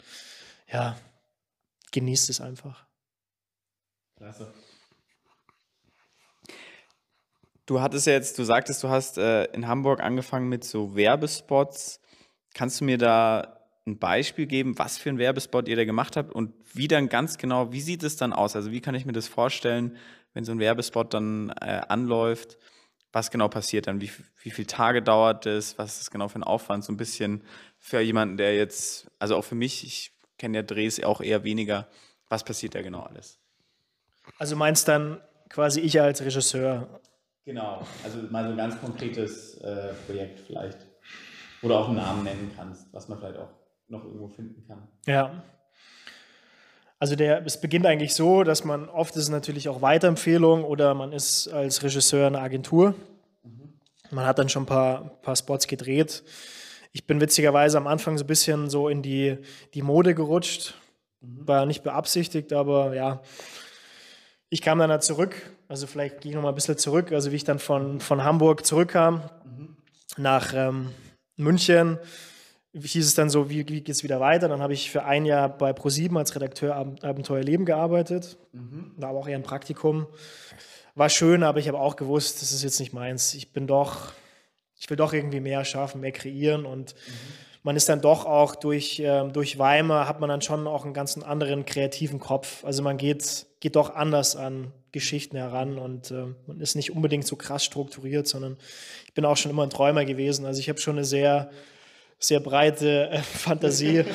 ja, 0.72 0.96
genießt 1.96 2.30
es 2.30 2.42
einfach. 2.42 2.86
Klasse. 4.18 4.54
Du 7.66 7.82
hattest 7.82 8.06
ja 8.06 8.14
jetzt, 8.14 8.38
du 8.38 8.44
sagtest, 8.44 8.84
du 8.84 8.90
hast 8.90 9.18
äh, 9.18 9.46
in 9.46 9.68
Hamburg 9.68 10.02
angefangen 10.02 10.50
mit 10.50 10.64
so 10.66 10.96
Werbespots. 10.96 12.02
Kannst 12.54 12.82
du 12.82 12.86
mir 12.86 12.98
da 12.98 13.62
ein 13.88 13.98
Beispiel 13.98 14.46
geben, 14.46 14.78
was 14.78 14.98
für 14.98 15.10
einen 15.10 15.20
Werbespot 15.20 15.68
ihr 15.68 15.76
da 15.78 15.86
gemacht 15.86 16.18
habt 16.18 16.34
und 16.34 16.54
wie 16.74 16.88
dann 16.88 17.08
ganz 17.08 17.38
genau, 17.38 17.72
wie 17.72 17.82
sieht 17.82 18.04
es 18.04 18.18
dann 18.18 18.34
aus? 18.34 18.56
Also 18.56 18.72
wie 18.72 18.82
kann 18.82 18.94
ich 18.94 19.06
mir 19.06 19.14
das 19.14 19.28
vorstellen, 19.28 19.96
wenn 20.34 20.44
so 20.44 20.52
ein 20.52 20.60
Werbespot 20.60 21.14
dann 21.14 21.50
äh, 21.62 21.82
anläuft? 21.88 22.58
Was 23.14 23.32
genau 23.32 23.48
passiert 23.48 23.88
dann? 23.88 24.02
Wie, 24.02 24.12
wie 24.42 24.52
viele 24.52 24.68
Tage 24.68 25.02
dauert 25.02 25.46
es? 25.46 25.78
Was 25.78 25.94
ist 25.94 26.02
das 26.02 26.12
genau 26.12 26.28
für 26.28 26.40
ein 26.40 26.44
Aufwand? 26.44 26.84
So 26.84 26.92
ein 26.92 26.98
bisschen 26.98 27.44
für 27.78 28.02
jemanden, 28.02 28.36
der 28.36 28.56
jetzt, 28.58 29.10
also 29.18 29.38
auch 29.38 29.46
für 29.46 29.56
mich, 29.56 29.86
ich 29.86 30.15
kenne 30.46 30.60
ja 30.60 30.64
Drehs 30.64 31.04
auch 31.04 31.22
eher 31.22 31.44
weniger. 31.44 31.88
Was 32.30 32.44
passiert 32.44 32.76
da 32.76 32.84
genau 32.84 33.02
alles? 33.02 33.40
Also 34.38 34.56
meinst 34.56 34.88
dann 34.88 35.20
quasi 35.50 35.80
ich 35.82 36.00
als 36.00 36.22
Regisseur? 36.22 37.02
Genau, 37.46 37.82
also 38.04 38.20
mal 38.30 38.44
so 38.44 38.52
ein 38.52 38.58
ganz 38.58 38.80
konkretes 38.80 39.58
äh, 39.62 39.96
Projekt 40.06 40.42
vielleicht. 40.42 40.78
Oder 41.64 41.80
auch 41.80 41.88
einen 41.88 41.98
Namen 41.98 42.24
nennen 42.24 42.52
kannst, 42.56 42.94
was 42.94 43.08
man 43.08 43.18
vielleicht 43.18 43.40
auch 43.40 43.50
noch 43.88 44.04
irgendwo 44.04 44.28
finden 44.28 44.64
kann. 44.68 44.88
Ja. 45.08 45.44
Also 47.00 47.16
der, 47.16 47.44
es 47.44 47.60
beginnt 47.60 47.88
eigentlich 47.88 48.14
so, 48.14 48.44
dass 48.44 48.64
man 48.64 48.88
oft 48.88 49.16
ist 49.16 49.24
es 49.24 49.30
natürlich 49.30 49.68
auch 49.68 49.82
Weiterempfehlung 49.82 50.64
oder 50.64 50.94
man 50.94 51.12
ist 51.12 51.48
als 51.48 51.82
Regisseur 51.82 52.28
eine 52.28 52.40
Agentur. 52.40 52.94
Mhm. 53.42 53.80
Man 54.12 54.28
hat 54.28 54.38
dann 54.38 54.50
schon 54.50 54.64
ein 54.64 54.68
paar, 54.68 55.10
paar 55.24 55.36
Spots 55.36 55.66
gedreht. 55.66 56.24
Ich 56.96 57.06
bin 57.06 57.20
witzigerweise 57.20 57.78
am 57.78 57.88
Anfang 57.88 58.18
so 58.18 58.24
ein 58.24 58.28
bisschen 58.28 58.70
so 58.70 58.88
in 58.88 59.02
die, 59.02 59.38
die 59.74 59.82
Mode 59.82 60.16
gerutscht. 60.16 60.76
Mhm. 61.20 61.46
War 61.46 61.66
nicht 61.66 61.84
beabsichtigt, 61.84 62.54
aber 62.54 62.96
ja, 62.96 63.22
ich 64.48 64.62
kam 64.62 64.80
dann 64.80 64.90
da 64.90 65.02
zurück, 65.02 65.36
also 65.68 65.88
vielleicht 65.88 66.22
gehe 66.22 66.30
ich 66.30 66.36
noch 66.38 66.44
mal 66.44 66.50
ein 66.50 66.56
bisschen 66.56 66.78
zurück, 66.78 67.12
also 67.12 67.34
wie 67.34 67.36
ich 67.36 67.44
dann 67.44 67.60
von, 67.60 68.00
von 68.00 68.24
Hamburg 68.24 68.66
zurückkam 68.66 69.30
mhm. 69.44 69.76
nach 70.16 70.54
ähm, 70.54 70.92
München, 71.36 72.00
hieß 72.74 73.06
es 73.06 73.14
dann 73.14 73.30
so, 73.30 73.50
wie, 73.50 73.68
wie 73.68 73.82
geht 73.82 73.90
es 73.90 74.04
wieder 74.04 74.22
weiter? 74.22 74.48
Dann 74.48 74.62
habe 74.62 74.72
ich 74.72 74.90
für 74.90 75.04
ein 75.04 75.26
Jahr 75.26 75.50
bei 75.50 75.74
ProSieben 75.74 76.16
als 76.16 76.34
Redakteur 76.34 76.78
Ab 76.78 76.96
Abenteuer 77.02 77.44
Leben 77.44 77.66
gearbeitet, 77.66 78.38
mhm. 78.54 78.94
war 78.96 79.10
aber 79.10 79.20
auch 79.20 79.28
eher 79.28 79.38
ein 79.38 79.44
Praktikum. 79.44 80.08
War 80.94 81.10
schön, 81.10 81.44
aber 81.44 81.60
ich 81.60 81.68
habe 81.68 81.78
auch 81.78 81.98
gewusst, 81.98 82.42
das 82.42 82.54
ist 82.54 82.64
jetzt 82.64 82.80
nicht 82.80 82.94
meins. 82.94 83.34
Ich 83.34 83.52
bin 83.52 83.68
doch, 83.68 84.14
ich 84.78 84.90
will 84.90 84.98
doch 84.98 85.14
irgendwie 85.14 85.40
mehr 85.40 85.66
schaffen, 85.66 86.02
mehr 86.02 86.12
kreieren 86.12 86.66
und 86.66 86.96
mhm 86.96 87.46
man 87.66 87.76
ist 87.76 87.90
dann 87.90 88.00
doch 88.00 88.26
auch 88.26 88.54
durch, 88.56 89.00
äh, 89.00 89.28
durch 89.30 89.58
Weimar, 89.58 90.08
hat 90.08 90.20
man 90.20 90.30
dann 90.30 90.44
schon 90.44 90.68
auch 90.68 90.86
einen 90.86 90.94
ganz 90.94 91.18
anderen 91.18 91.66
kreativen 91.66 92.20
Kopf. 92.20 92.64
Also 92.64 92.84
man 92.84 92.98
geht, 92.98 93.48
geht 93.60 93.76
doch 93.76 93.96
anders 93.96 94.36
an 94.36 94.72
Geschichten 94.92 95.36
heran 95.36 95.80
und 95.80 96.12
äh, 96.12 96.28
man 96.46 96.62
ist 96.62 96.76
nicht 96.76 96.92
unbedingt 96.92 97.26
so 97.26 97.36
krass 97.36 97.66
strukturiert, 97.66 98.28
sondern 98.28 98.58
ich 99.08 99.16
bin 99.16 99.26
auch 99.26 99.36
schon 99.36 99.50
immer 99.50 99.64
ein 99.64 99.72
Träumer 99.72 100.06
gewesen. 100.06 100.46
Also 100.46 100.60
ich 100.60 100.70
habe 100.70 100.80
schon 100.80 100.98
eine 100.98 101.06
sehr, 101.06 101.50
sehr 102.20 102.40
breite 102.40 103.10
äh, 103.10 103.18
Fantasie 103.24 104.06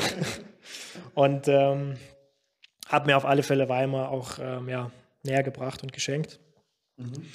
und 1.14 1.48
ähm, 1.48 1.96
habe 2.86 3.06
mir 3.06 3.16
auf 3.16 3.24
alle 3.24 3.42
Fälle 3.42 3.68
Weimar 3.68 4.10
auch 4.10 4.38
ähm, 4.40 4.68
ja, 4.68 4.92
näher 5.24 5.42
gebracht 5.42 5.82
und 5.82 5.92
geschenkt. 5.92 6.38
Mhm. 6.98 7.26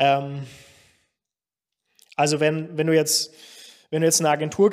Ähm, 0.00 0.46
also 2.16 2.40
wenn, 2.40 2.76
wenn 2.76 2.86
du 2.86 2.94
jetzt 2.94 3.34
wenn 3.92 4.00
du 4.00 4.06
jetzt 4.06 4.20
eine 4.20 4.30
Agentur, 4.30 4.70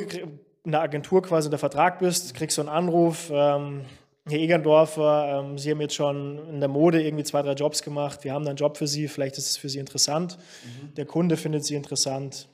eine 0.65 0.79
Agentur 0.79 1.21
quasi 1.21 1.47
unter 1.47 1.57
Vertrag 1.57 1.99
bist, 1.99 2.33
kriegst 2.33 2.57
du 2.57 2.61
einen 2.61 2.69
Anruf, 2.69 3.29
ähm, 3.31 3.85
Herr 4.25 4.39
Egerndorfer, 4.39 5.41
ähm, 5.41 5.57
Sie 5.57 5.71
haben 5.71 5.81
jetzt 5.81 5.95
schon 5.95 6.47
in 6.47 6.61
der 6.61 6.69
Mode 6.69 7.03
irgendwie 7.03 7.25
zwei, 7.25 7.41
drei 7.41 7.51
Jobs 7.51 7.83
gemacht, 7.83 8.23
wir 8.23 8.31
haben 8.31 8.47
einen 8.47 8.55
Job 8.55 8.77
für 8.77 8.87
Sie, 8.87 9.09
vielleicht 9.09 9.37
ist 9.37 9.49
es 9.49 9.57
für 9.57 9.67
Sie 9.67 9.79
interessant. 9.79 10.37
Mhm. 10.63 10.93
Der 10.95 11.05
Kunde 11.05 11.35
findet 11.35 11.65
Sie 11.65 11.75
interessant. 11.75 12.47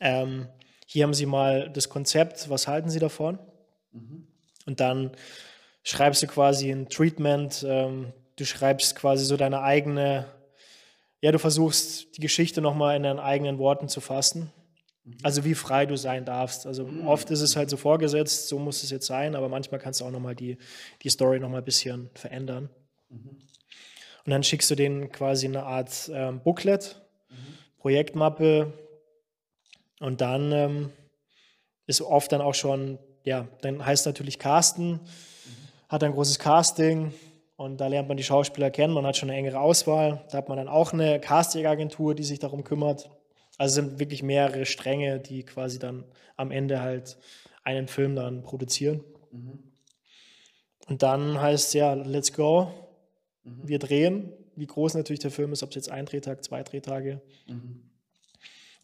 Ähm, 0.00 0.48
hier 0.84 1.04
haben 1.04 1.14
Sie 1.14 1.24
mal 1.24 1.70
das 1.70 1.88
Konzept, 1.88 2.50
was 2.50 2.68
halten 2.68 2.90
Sie 2.90 2.98
davon? 2.98 3.38
Mhm. 3.92 4.26
Und 4.66 4.80
dann 4.80 5.12
schreibst 5.82 6.22
du 6.22 6.26
quasi 6.26 6.70
ein 6.70 6.90
Treatment, 6.90 7.64
ähm, 7.66 8.12
du 8.36 8.44
schreibst 8.44 8.96
quasi 8.96 9.24
so 9.24 9.38
deine 9.38 9.62
eigene, 9.62 10.26
ja, 11.20 11.32
du 11.32 11.38
versuchst 11.38 12.16
die 12.16 12.20
Geschichte 12.20 12.60
nochmal 12.60 12.96
in 12.96 13.02
deinen 13.02 13.18
eigenen 13.18 13.58
Worten 13.58 13.88
zu 13.88 14.00
fassen. 14.00 14.50
Mhm. 15.04 15.18
Also 15.22 15.44
wie 15.44 15.54
frei 15.54 15.86
du 15.86 15.96
sein 15.96 16.24
darfst. 16.24 16.66
Also 16.66 16.86
mhm. 16.86 17.06
oft 17.06 17.30
ist 17.30 17.40
es 17.40 17.56
halt 17.56 17.70
so 17.70 17.76
vorgesetzt, 17.76 18.48
so 18.48 18.58
muss 18.58 18.82
es 18.82 18.90
jetzt 18.90 19.06
sein, 19.06 19.34
aber 19.34 19.48
manchmal 19.48 19.80
kannst 19.80 20.00
du 20.00 20.04
auch 20.04 20.10
nochmal 20.10 20.34
die, 20.34 20.56
die 21.02 21.10
Story 21.10 21.38
nochmal 21.38 21.60
ein 21.60 21.64
bisschen 21.64 22.10
verändern. 22.14 22.70
Mhm. 23.08 23.38
Und 24.26 24.30
dann 24.30 24.42
schickst 24.42 24.70
du 24.70 24.74
denen 24.74 25.12
quasi 25.12 25.46
eine 25.46 25.64
Art 25.64 26.10
ähm, 26.12 26.40
Booklet, 26.42 27.00
mhm. 27.28 27.34
Projektmappe 27.78 28.72
und 30.00 30.20
dann 30.20 30.52
ähm, 30.52 30.92
ist 31.86 32.00
oft 32.00 32.32
dann 32.32 32.40
auch 32.40 32.54
schon, 32.54 32.98
ja, 33.24 33.48
dann 33.60 33.84
heißt 33.84 34.06
natürlich 34.06 34.38
Casten, 34.38 34.92
mhm. 34.92 35.00
hat 35.88 36.02
ein 36.02 36.12
großes 36.12 36.38
Casting, 36.38 37.12
und 37.60 37.78
da 37.78 37.88
lernt 37.88 38.08
man 38.08 38.16
die 38.16 38.22
Schauspieler 38.22 38.70
kennen, 38.70 38.94
man 38.94 39.04
hat 39.04 39.18
schon 39.18 39.28
eine 39.28 39.38
engere 39.38 39.60
Auswahl. 39.60 40.24
Da 40.30 40.38
hat 40.38 40.48
man 40.48 40.56
dann 40.56 40.66
auch 40.66 40.94
eine 40.94 41.20
Casting-Agentur, 41.20 42.14
die 42.14 42.22
sich 42.22 42.38
darum 42.38 42.64
kümmert. 42.64 43.10
Also 43.58 43.74
sind 43.74 43.98
wirklich 43.98 44.22
mehrere 44.22 44.64
Stränge, 44.64 45.20
die 45.20 45.42
quasi 45.42 45.78
dann 45.78 46.06
am 46.38 46.52
Ende 46.52 46.80
halt 46.80 47.18
einen 47.62 47.86
Film 47.86 48.16
dann 48.16 48.42
produzieren. 48.44 49.04
Mhm. 49.30 49.58
Und 50.88 51.02
dann 51.02 51.38
heißt 51.38 51.66
es 51.66 51.72
ja, 51.74 51.92
let's 51.92 52.32
go, 52.32 52.72
mhm. 53.44 53.60
wir 53.68 53.78
drehen. 53.78 54.32
Wie 54.56 54.66
groß 54.66 54.94
natürlich 54.94 55.20
der 55.20 55.30
Film 55.30 55.52
ist, 55.52 55.62
ob 55.62 55.68
es 55.68 55.74
jetzt 55.74 55.90
ein 55.90 56.06
Drehtag, 56.06 56.42
zwei 56.42 56.62
Drehtage. 56.62 57.20
Mhm. 57.46 57.82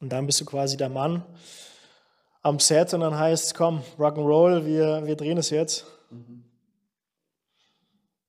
Und 0.03 0.13
dann 0.13 0.27
bist 0.27 0.39
du 0.43 0.45
quasi 0.45 0.77
der 0.77 0.91
Mann 0.91 1.25
am 2.43 2.59
Set 2.59 2.93
und 2.93 3.01
dann 3.01 3.19
heißt 3.19 3.47
es, 3.47 3.55
komm, 3.55 3.83
Rock'n'Roll, 3.99 4.67
wir, 4.67 5.07
wir 5.07 5.17
drehen 5.17 5.39
es 5.39 5.49
jetzt. 5.49 5.87
Mhm. 6.11 6.46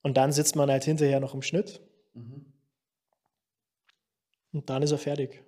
Und 0.02 0.18
dann 0.18 0.32
sitzt 0.32 0.56
man 0.56 0.70
halt 0.70 0.84
hinterher 0.84 1.20
noch 1.20 1.34
im 1.34 1.42
Schnitt. 1.42 1.82
Mhm. 2.14 2.54
Und 4.54 4.70
dann 4.70 4.84
ist 4.84 4.92
er 4.92 4.98
fertig. 4.98 5.44